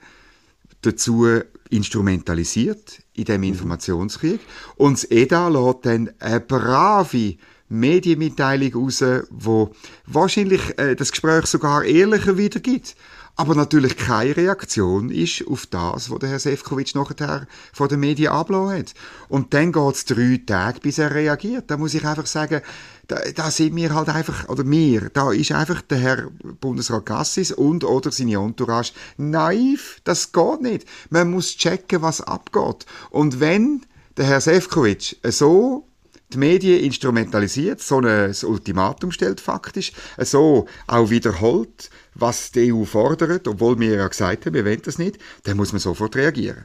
dazu 0.83 1.27
instrumentalisiert 1.69 3.03
in 3.15 3.25
dem 3.25 3.43
mhm. 3.43 3.49
Informationskrieg. 3.49 4.41
Und 4.77 4.95
das 4.95 5.11
EDA 5.11 5.49
lässt 5.49 5.87
dann 5.87 6.11
eine 6.19 6.41
brave 6.41 7.37
Medienmitteilung 7.69 8.85
raus, 8.85 9.05
wo 9.31 9.71
wahrscheinlich 10.07 10.79
äh, 10.79 10.97
das 10.97 11.13
Gespräch 11.13 11.47
sogar 11.47 11.85
ehrlicher 11.85 12.37
wiedergibt. 12.37 12.97
aber 13.41 13.55
natürlich 13.55 13.97
keine 13.97 14.37
Reaktion 14.37 15.09
ist 15.11 15.47
auf 15.49 15.65
das, 15.65 16.11
was 16.11 16.19
der 16.19 16.29
Herr 16.29 16.39
Sefcovic 16.39 16.95
nachher 16.95 17.47
von 17.73 17.89
den 17.89 18.01
Medien 18.01 18.33
abgelassen 18.33 18.79
hat. 18.81 18.95
Und 19.31 19.55
dann 19.55 19.73
geht 19.73 19.95
es 19.95 20.05
drei 20.05 20.43
Tage, 20.45 20.81
bis 20.81 20.99
er 20.99 21.15
reagiert. 21.15 21.71
Da 21.71 21.79
muss 21.79 21.95
ich 21.95 22.05
einfach 22.05 22.27
sagen, 22.27 22.61
da, 23.11 23.21
da 23.35 23.51
sind 23.51 23.75
wir 23.75 23.93
halt 23.93 24.09
einfach, 24.09 24.49
oder 24.49 24.69
wir, 24.69 25.11
da 25.13 25.33
ist 25.33 25.51
einfach 25.51 25.83
der 25.83 25.99
Herr 25.99 26.29
Bundesrat 26.61 27.07
Gassis 27.07 27.51
und 27.51 27.83
oder 27.83 28.13
seine 28.13 28.37
Entourage 28.37 28.93
naiv. 29.17 30.01
Das 30.05 30.31
geht 30.33 30.61
nicht. 30.61 30.87
Man 31.11 31.31
muss 31.31 31.57
checken, 31.57 32.03
was 32.03 32.21
abgeht. 32.21 32.87
Und 33.11 33.41
wenn 33.41 33.83
der 34.17 34.27
Herr 34.27 34.41
Sefcovic 34.41 35.17
so 35.25 35.87
die 36.33 36.39
Medien 36.39 36.85
instrumentalisiert, 36.85 37.81
so 37.81 37.99
ein 38.01 38.33
Ultimatum 38.45 39.11
stellt 39.11 39.41
faktisch, 39.41 39.93
so 40.19 40.69
auch 40.87 41.11
wiederholt, 41.11 41.91
was 42.15 42.53
die 42.53 42.73
EU 42.73 42.85
fordert, 42.85 43.49
obwohl 43.49 43.81
wir 43.81 43.97
ja 43.97 44.07
gesagt 44.07 44.47
haben, 44.47 44.55
wir 44.55 44.65
wollen 44.65 44.83
das 44.85 44.99
nicht, 44.99 45.19
dann 45.43 45.57
muss 45.57 45.73
man 45.73 45.81
sofort 45.81 46.15
reagieren. 46.15 46.65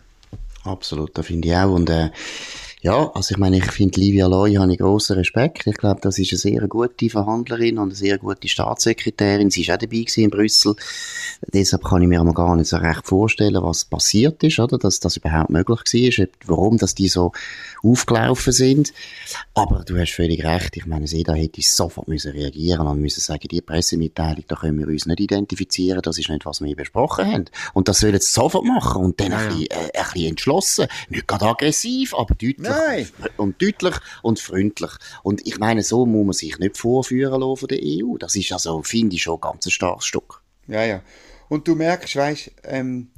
Absolut, 0.63 1.17
das 1.17 1.25
finde 1.25 1.47
ich 1.47 1.55
auch. 1.55 1.73
Und 1.73 1.89
äh, 1.89 2.11
ja, 2.85 3.09
also 3.15 3.31
ich 3.31 3.39
meine, 3.39 3.57
ich 3.57 3.71
finde 3.71 3.99
Livia 3.99 4.27
Loy 4.27 4.53
habe 4.53 4.71
ich 4.71 4.77
grossen 4.77 5.15
Respekt. 5.15 5.65
Ich 5.65 5.73
glaube, 5.73 6.01
das 6.01 6.19
ist 6.19 6.31
eine 6.33 6.37
sehr 6.37 6.67
gute 6.67 7.09
Verhandlerin 7.09 7.79
und 7.79 7.85
eine 7.85 7.95
sehr 7.95 8.19
gute 8.19 8.47
Staatssekretärin. 8.47 9.49
Sie 9.49 9.61
ist 9.61 9.71
auch 9.71 9.77
dabei 9.77 10.05
in 10.15 10.29
Brüssel. 10.29 10.75
Deshalb 11.51 11.83
kann 11.83 12.03
ich 12.03 12.07
mir 12.07 12.21
aber 12.21 12.35
gar 12.35 12.55
nicht 12.55 12.67
so 12.67 12.77
recht 12.77 13.07
vorstellen, 13.07 13.63
was 13.63 13.85
passiert 13.85 14.43
ist, 14.43 14.59
oder? 14.59 14.77
Dass 14.77 14.99
das 14.99 15.17
überhaupt 15.17 15.49
möglich 15.49 15.79
war, 15.79 16.27
warum 16.45 16.77
dass 16.77 16.93
die 16.93 17.07
so 17.07 17.31
aufgelaufen 17.81 18.53
sind. 18.53 18.93
Aber 19.55 19.83
du 19.83 19.97
hast 19.97 20.11
völlig 20.11 20.45
recht. 20.45 20.77
Ich 20.77 20.85
meine, 20.85 21.07
da 21.07 21.33
hätte 21.33 21.61
sofort 21.63 22.07
müssen 22.07 22.33
reagieren 22.33 22.85
und 22.85 23.01
müssen 23.01 23.21
sagen, 23.21 23.47
die 23.49 23.61
Pressemitteilung, 23.61 24.43
da 24.47 24.57
können 24.57 24.77
wir 24.77 24.87
uns 24.87 25.07
nicht 25.07 25.21
identifizieren. 25.21 26.01
Das 26.03 26.19
ist 26.19 26.29
nicht, 26.29 26.45
was 26.45 26.61
wir 26.61 26.75
besprochen 26.75 27.33
haben. 27.33 27.45
Und 27.73 27.87
das 27.87 27.97
sollen 27.97 28.19
sie 28.19 28.31
sofort 28.31 28.65
machen 28.65 29.03
und 29.03 29.19
dann 29.19 29.31
ja, 29.31 29.39
ein, 29.39 29.47
bisschen, 29.47 29.71
äh, 29.71 29.75
ein 29.75 30.03
bisschen 30.13 30.29
entschlossen. 30.29 30.87
Nicht 31.09 31.27
gerade 31.27 31.47
aggressiv, 31.47 32.13
aber 32.13 32.35
deutlich. 32.35 32.74
Nein. 32.75 33.09
Und 33.37 33.61
deutlich 33.61 33.95
und 34.23 34.39
freundlich. 34.39 34.91
Und 35.23 35.45
ich 35.45 35.59
meine, 35.59 35.83
so 35.83 36.05
muss 36.05 36.25
man 36.25 36.33
sich 36.33 36.57
nicht 36.59 36.77
vorführen 36.77 37.41
lassen 37.41 37.57
von 37.57 37.67
der 37.67 37.79
EU. 37.81 38.17
Das 38.17 38.35
ist 38.35 38.51
also, 38.51 38.81
finde 38.83 39.15
ich, 39.15 39.23
schon 39.23 39.35
ein 39.35 39.41
ganz 39.41 39.71
starkes 39.71 40.05
Stück. 40.05 40.41
Ja, 40.67 40.83
ja. 40.83 41.01
Und 41.49 41.67
du 41.67 41.75
merkst, 41.75 42.15
weißt, 42.15 42.51
ähm, 42.63 43.09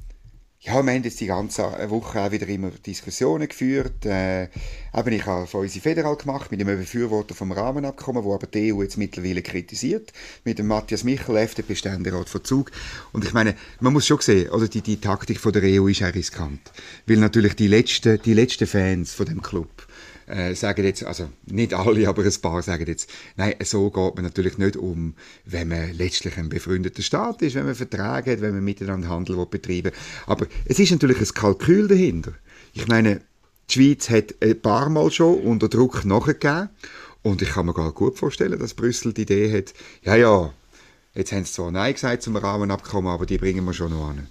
ja, 0.68 0.84
wir 0.84 0.94
haben 0.94 1.04
jetzt 1.04 1.22
die 1.22 1.28
ganze 1.28 1.64
Woche 1.90 2.20
auch 2.20 2.32
wieder 2.32 2.46
immer 2.50 2.72
Diskussionen 2.72 3.48
geführt. 3.48 4.06
Äh, 4.06 4.50
eben 4.94 5.12
ich 5.14 5.26
habe 5.26 5.48
unsere 5.58 5.82
Federal 5.82 6.18
gemacht 6.18 6.52
mit 6.52 6.60
einem 6.60 6.78
Befürworter 6.78 7.36
vom 7.36 7.54
Rahmenabkommen, 7.54 8.26
wo 8.26 8.36
aber 8.36 8.48
die 8.48 8.74
EU 8.74 8.82
jetzt 8.82 8.98
mittlerweile 8.98 9.42
kritisiert, 9.42 10.12
mit 10.44 10.60
dem 10.60 10.68
Matthias 10.68 11.06
Michel, 11.06 11.38
FDP-Ständerat 11.38 12.28
von 12.28 12.44
Zug. 12.44 12.72
Und 13.14 13.24
ich 13.24 13.32
meine, 13.32 13.56
man 13.80 13.94
muss 13.94 14.08
schon 14.08 14.20
sehen, 14.20 14.50
oder 14.50 14.68
die, 14.68 14.82
die 14.82 15.00
Taktik 15.00 15.40
von 15.40 15.54
der 15.54 15.64
EU 15.64 15.88
ist 15.88 16.04
auch 16.04 16.14
riskant. 16.14 16.60
Weil 17.06 17.18
natürlich 17.18 17.56
die 17.56 17.68
letzten, 17.68 18.22
die 18.22 18.34
letzten 18.34 18.68
Fans 18.68 19.14
von 19.14 19.26
dem 19.26 19.42
Club, 19.42 19.87
äh, 20.28 20.54
sagen 20.54 20.84
jetzt, 20.84 21.04
also 21.04 21.30
nicht 21.46 21.74
alle, 21.74 22.08
aber 22.10 22.24
ein 22.24 22.42
paar 22.42 22.62
sagen 22.62 22.86
jetzt, 22.88 23.10
nein, 23.36 23.56
so 23.64 23.90
geht 23.90 24.16
man 24.16 24.26
natürlich 24.26 24.58
nicht 24.58 24.78
um, 24.78 25.16
wenn 25.46 25.70
man 25.70 25.94
letztlich 25.94 26.38
ein 26.38 26.50
befreundeter 26.50 27.02
Staat 27.02 27.42
ist, 27.42 27.56
wenn 27.56 27.66
man 27.66 27.76
Verträge 27.76 28.32
hat, 28.32 28.42
wenn 28.42 28.54
man 28.54 28.64
miteinander 28.64 29.10
Handel 29.10 29.46
betreiben 29.46 29.92
Aber 30.26 30.48
es 30.66 30.80
ist 30.80 30.92
natürlich 30.92 31.20
ein 31.20 31.34
Kalkül 31.34 31.88
dahinter. 31.88 32.34
Ich 32.74 32.88
meine, 32.88 33.22
die 33.70 33.74
Schweiz 33.74 34.10
hat 34.10 34.36
ein 34.42 34.62
paar 34.62 34.90
Mal 34.90 35.12
schon 35.12 35.40
unter 35.40 35.68
Druck 35.68 36.06
nachgegeben 36.06 36.70
und 37.24 37.42
ich 37.42 37.50
kann 37.50 37.66
mir 37.66 37.74
gar 37.74 37.92
gut 37.92 38.18
vorstellen, 38.18 38.60
dass 38.60 38.74
Brüssel 38.74 39.14
die 39.14 39.24
Idee 39.24 39.58
hat, 39.58 39.74
ja, 40.04 40.16
ja, 40.16 40.54
jetzt 41.14 41.32
haben 41.32 41.46
sie 41.46 41.54
zwar 41.54 41.72
Nein 41.72 41.94
gesagt 41.94 42.22
zum 42.22 42.36
Rahmenabkommen, 42.36 43.12
aber 43.12 43.26
die 43.26 43.38
bringen 43.38 43.66
wir 43.66 43.74
schon 43.74 43.92
noch 43.92 44.10
an. 44.10 44.28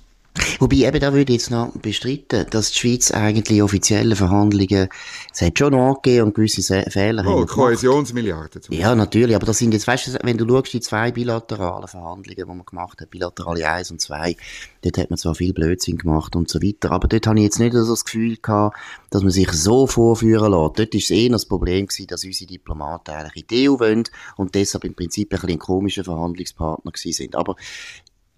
Wobei 0.59 0.77
eben, 0.77 1.01
da 1.01 1.13
würde 1.13 1.33
ich 1.33 1.41
jetzt 1.41 1.51
noch 1.51 1.73
bestreiten, 1.73 2.47
dass 2.51 2.73
die 2.73 2.79
Schweiz 2.79 3.11
eigentlich 3.11 3.63
offizielle 3.63 4.17
Verhandlungen, 4.17 4.89
es 5.33 5.43
hat 5.43 5.59
schon 5.59 5.75
angegeben 5.75 6.27
und 6.27 6.35
gewisse 6.35 6.85
Fehler 6.91 7.25
oh, 7.27 7.31
haben 7.31 7.47
Kohäsionsmilliarden 7.47 8.63
zum 8.63 8.75
Ja, 8.75 8.95
natürlich, 8.95 9.37
aber 9.37 9.47
das 9.47 9.59
sind 9.59 9.73
jetzt, 9.73 9.87
weißt 9.87 10.07
du, 10.09 10.19
wenn 10.23 10.39
du 10.39 10.49
schaust, 10.49 10.73
die 10.73 10.81
zwei 10.81 11.13
bilateralen 11.13 11.89
Verhandlungen, 11.89 12.37
die 12.37 12.45
man 12.45 12.65
gemacht 12.65 13.01
hat, 13.01 13.11
bilaterale 13.11 13.69
1 13.69 13.91
und 13.91 14.01
2, 14.01 14.37
dort 14.83 14.99
hat 14.99 15.11
man 15.11 15.19
zwar 15.19 15.35
viel 15.35 15.53
Blödsinn 15.53 15.99
gemacht 15.99 16.37
und 16.37 16.49
so 16.49 16.63
weiter, 16.63 16.93
aber 16.93 17.09
dort 17.09 17.27
habe 17.27 17.39
ich 17.39 17.45
jetzt 17.45 17.59
nicht 17.59 17.75
so 17.75 17.87
das 17.87 18.05
Gefühl 18.05 18.37
gehabt, 18.37 18.77
dass 19.11 19.23
man 19.23 19.31
sich 19.31 19.51
so 19.53 19.87
vorführen 19.87 20.53
lässt. 20.53 20.79
Dort 20.79 20.95
war 20.95 20.99
es 20.99 21.11
eher 21.11 21.31
das 21.31 21.47
Problem 21.47 21.87
gewesen, 21.87 22.07
dass 22.07 22.25
unsere 22.25 22.51
Diplomaten 22.51 23.11
eigentlich 23.11 23.43
in 23.43 23.47
die 23.49 23.69
EU 23.69 23.79
wollen 23.79 24.05
und 24.37 24.55
deshalb 24.55 24.85
im 24.85 24.95
Prinzip 24.95 25.33
ein 25.33 25.37
bisschen 25.37 25.51
ein 25.51 25.59
komischer 25.59 26.05
Verhandlungspartner 26.05 26.93
gewesen 26.93 27.13
sind. 27.13 27.37
Aber 27.37 27.57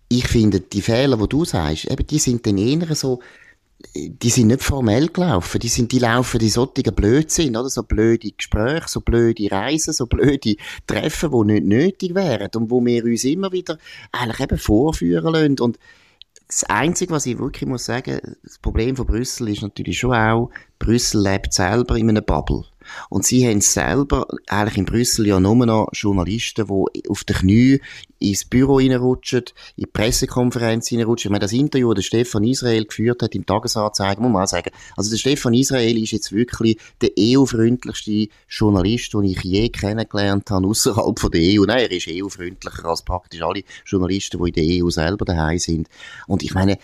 ich 0.09 0.27
finde, 0.27 0.61
die 0.61 0.83
Fehler, 0.83 1.17
die 1.17 1.29
du 1.29 1.45
sagst, 1.45 1.91
eben, 1.91 2.07
die 2.07 2.19
sind 2.19 2.47
dann 2.47 2.59
eher 2.59 2.95
so, 2.95 3.21
die 3.95 4.31
sind 4.31 4.49
nicht 4.49 4.63
formell 4.63 5.09
gelaufen, 5.09 5.61
die 5.61 5.69
sind, 5.69 5.93
die 5.93 6.01
laufen 6.01 6.41
in 6.41 6.49
solchen 6.49 6.95
Blödsinn, 6.95 7.57
oder? 7.57 7.69
So 7.69 7.83
blöde 7.85 8.33
Gespräche, 8.33 8.89
so 8.89 9.01
blöde 9.01 9.51
Reisen, 9.51 9.93
so 9.93 10.07
blöde 10.07 10.57
Treffen, 10.87 11.31
die 11.31 11.53
nicht 11.53 11.67
nötig 11.67 12.15
wären 12.15 12.51
und 12.57 12.71
wo 12.71 12.85
wir 12.85 13.05
uns 13.05 13.25
immer 13.25 13.53
wieder 13.53 13.79
eigentlich 14.11 14.41
eben 14.41 14.59
vorführen 14.59 15.33
lassen. 15.33 15.61
Und 15.61 15.79
das 16.49 16.65
Einzige, 16.65 17.13
was 17.13 17.27
ich 17.27 17.39
wirklich 17.39 17.69
muss 17.69 17.85
sagen, 17.85 18.19
das 18.43 18.59
Problem 18.59 18.97
von 18.97 19.07
Brüssel 19.07 19.49
ist 19.51 19.63
natürlich 19.63 19.99
schon 19.99 20.15
auch, 20.15 20.51
Brüssel 20.79 21.23
lebt 21.23 21.53
selber 21.53 21.97
in 21.97 22.09
einer 22.09 22.23
Bubble. 22.23 22.65
Und 23.09 23.25
sie 23.25 23.47
haben 23.47 23.61
selber, 23.61 24.27
eigentlich 24.47 24.79
in 24.79 24.85
Brüssel 24.85 25.27
ja 25.27 25.41
nur 25.41 25.67
noch 25.67 25.89
Journalisten, 25.93 26.67
die 26.67 27.09
auf 27.09 27.25
den 27.25 27.37
Knie 27.37 27.81
ins 28.19 28.45
Büro 28.45 28.77
reinrutschen, 28.77 29.45
in 29.77 29.85
die 29.85 29.87
Pressekonferenz 29.87 30.91
reinrutschen. 30.93 31.29
Ich 31.29 31.33
meine, 31.33 31.41
das 31.41 31.53
Interview, 31.53 31.95
das 31.95 32.05
Stefan 32.05 32.45
Israel 32.45 32.85
geführt 32.85 33.23
hat 33.23 33.35
im 33.35 33.47
Tagesanzeiger, 33.47 34.21
muss 34.21 34.33
man 34.33 34.43
auch 34.43 34.49
sagen. 34.49 34.71
Also 34.97 35.11
der 35.11 35.19
Stefan 35.19 35.55
Israel 35.55 36.03
ist 36.03 36.13
jetzt 36.13 36.33
wirklich 36.33 36.79
der 37.01 37.11
EU-freundlichste 37.19 38.29
Journalist, 38.49 39.15
den 39.15 39.25
ich 39.25 39.43
je 39.43 39.69
kennengelernt 39.69 40.51
habe, 40.51 40.67
außerhalb 40.67 41.31
der 41.33 41.41
EU. 41.41 41.65
Nein, 41.65 41.81
er 41.81 41.93
ist 41.93 42.09
EU-freundlicher 42.09 42.85
als 42.87 43.03
praktisch 43.03 43.43
alle 43.43 43.63
Journalisten, 43.87 44.43
die 44.43 44.49
in 44.51 44.55
der 44.55 44.85
EU 44.85 44.91
selber 44.91 45.25
daheim 45.25 45.59
sind. 45.59 45.89
Und 46.27 46.43
ich 46.43 46.55
meine, 46.55 46.79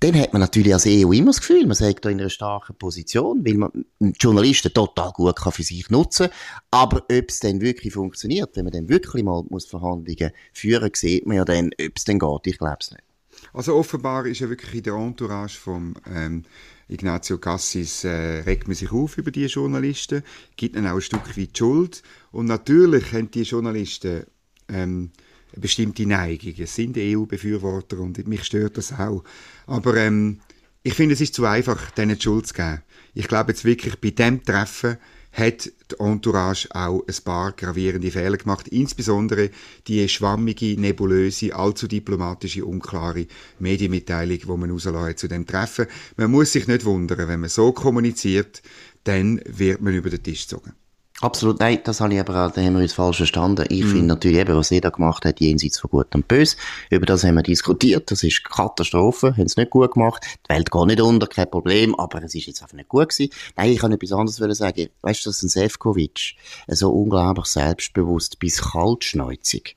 dann 0.00 0.18
hat 0.18 0.32
man 0.32 0.40
natürlich 0.40 0.72
als 0.72 0.86
EU 0.86 1.12
immer 1.12 1.26
das 1.26 1.40
Gefühl, 1.40 1.66
man 1.66 1.76
sagt 1.76 2.04
da 2.04 2.10
in 2.10 2.20
einer 2.20 2.30
starken 2.30 2.74
Position, 2.76 3.44
weil 3.44 3.54
man 3.54 3.70
Journalisten 4.18 4.72
total 4.72 5.12
gut 5.12 5.36
kann 5.36 5.52
für 5.52 5.62
sich 5.62 5.90
nutzen 5.90 6.28
Aber 6.70 6.98
ob 6.98 7.28
es 7.28 7.40
dann 7.40 7.60
wirklich 7.60 7.92
funktioniert, 7.92 8.56
wenn 8.56 8.64
man 8.64 8.72
dann 8.72 8.88
wirklich 8.88 9.22
mal 9.22 9.44
muss 9.50 9.66
Verhandlungen 9.66 10.32
führen 10.54 10.90
sieht 10.94 11.26
man 11.26 11.36
ja 11.36 11.44
dann, 11.44 11.70
ob 11.78 11.92
es 11.96 12.04
dann 12.04 12.18
geht. 12.18 12.46
Ich 12.46 12.58
glaube 12.58 12.78
es 12.80 12.90
nicht. 12.90 13.04
Also 13.52 13.74
offenbar 13.74 14.26
ist 14.26 14.40
ja 14.40 14.48
wirklich 14.48 14.74
in 14.74 14.82
der 14.82 14.94
Entourage 14.94 15.58
vom 15.58 15.94
ähm, 16.06 16.44
Ignazio 16.88 17.38
Cassis 17.38 18.04
äh, 18.04 18.40
regt 18.40 18.68
man 18.68 18.74
sich 18.74 18.90
auf 18.92 19.18
über 19.18 19.30
die 19.30 19.46
Journalisten, 19.46 20.22
gibt 20.56 20.76
ihnen 20.76 20.86
auch 20.86 20.94
ein 20.94 21.00
Stück 21.00 21.36
weit 21.36 21.56
Schuld. 21.56 22.02
Und 22.32 22.46
natürlich 22.46 23.12
haben 23.12 23.30
die 23.30 23.42
Journalisten 23.42 24.24
ähm, 24.68 25.10
bestimmte 25.56 26.06
Neigung. 26.06 26.54
Es 26.58 26.74
sind 26.74 26.96
EU-Befürworter 26.98 27.98
und 27.98 28.26
mich 28.26 28.44
stört 28.44 28.76
das 28.76 28.92
auch. 28.92 29.24
Aber 29.66 29.96
ähm, 29.96 30.40
ich 30.82 30.94
finde, 30.94 31.14
es 31.14 31.20
ist 31.20 31.34
zu 31.34 31.44
einfach, 31.44 31.90
denen 31.90 32.16
die 32.16 32.22
Schuld 32.22 32.46
zu 32.46 32.54
geben. 32.54 32.82
Ich 33.14 33.28
glaube 33.28 33.52
jetzt 33.52 33.64
wirklich, 33.64 34.00
bei 34.00 34.10
dem 34.10 34.42
Treffen 34.44 34.96
hat 35.32 35.66
die 35.66 35.98
Entourage 35.98 36.68
auch 36.70 37.04
ein 37.06 37.24
paar 37.24 37.52
gravierende 37.52 38.10
Fehler 38.10 38.36
gemacht, 38.36 38.66
insbesondere 38.68 39.50
die 39.86 40.08
schwammige, 40.08 40.80
nebulöse, 40.80 41.54
allzu 41.54 41.86
diplomatische, 41.86 42.64
unklare 42.64 43.26
Medienmitteilung, 43.58 44.38
die 44.38 44.46
man 44.46 44.70
rauslassen 44.70 45.16
zu 45.16 45.28
dem 45.28 45.46
Treffen. 45.46 45.86
Man 46.16 46.30
muss 46.30 46.52
sich 46.52 46.66
nicht 46.66 46.84
wundern, 46.84 47.28
wenn 47.28 47.40
man 47.40 47.48
so 47.48 47.72
kommuniziert, 47.72 48.62
dann 49.04 49.40
wird 49.46 49.80
man 49.80 49.94
über 49.94 50.10
den 50.10 50.22
Tisch 50.22 50.48
gezogen. 50.48 50.72
Absolut, 51.20 51.60
nein, 51.60 51.80
das 51.84 52.00
habe 52.00 52.14
ich 52.14 52.20
aber 52.20 52.46
auch, 52.46 52.50
da 52.50 52.62
haben 52.62 52.74
wir 52.74 52.82
uns 52.82 52.94
falsch 52.94 53.18
verstanden. 53.18 53.66
Ich 53.68 53.84
mm. 53.84 53.88
finde 53.88 54.06
natürlich 54.06 54.38
eben, 54.38 54.56
was 54.56 54.70
er 54.70 54.80
da 54.80 54.88
gemacht 54.88 55.26
hat, 55.26 55.38
jenseits 55.38 55.78
von 55.78 55.90
Gut 55.90 56.14
und 56.14 56.26
Böse, 56.28 56.56
über 56.88 57.04
das 57.04 57.24
haben 57.24 57.34
wir 57.34 57.42
diskutiert, 57.42 58.10
das 58.10 58.22
ist 58.22 58.42
Katastrophe, 58.44 59.32
haben 59.36 59.44
es 59.44 59.58
nicht 59.58 59.70
gut 59.70 59.92
gemacht, 59.92 60.24
die 60.48 60.54
Welt 60.54 60.70
geht 60.70 60.86
nicht 60.86 61.00
unter, 61.00 61.26
kein 61.26 61.50
Problem, 61.50 61.94
aber 61.94 62.22
es 62.22 62.34
ist 62.34 62.46
jetzt 62.46 62.62
einfach 62.62 62.76
nicht 62.76 62.88
gut 62.88 63.10
gewesen. 63.10 63.30
Nein, 63.56 63.70
ich 63.70 63.80
kann 63.80 63.92
etwas 63.92 64.12
anderes 64.12 64.58
sagen, 64.58 64.88
weißt 65.02 65.26
du, 65.26 65.30
dass 65.30 65.42
ein 65.42 65.50
Sefcovic 65.50 66.36
so 66.68 66.90
unglaublich 66.90 67.46
selbstbewusst 67.46 68.38
bis 68.38 68.62
kaltschneuzig 68.62 69.76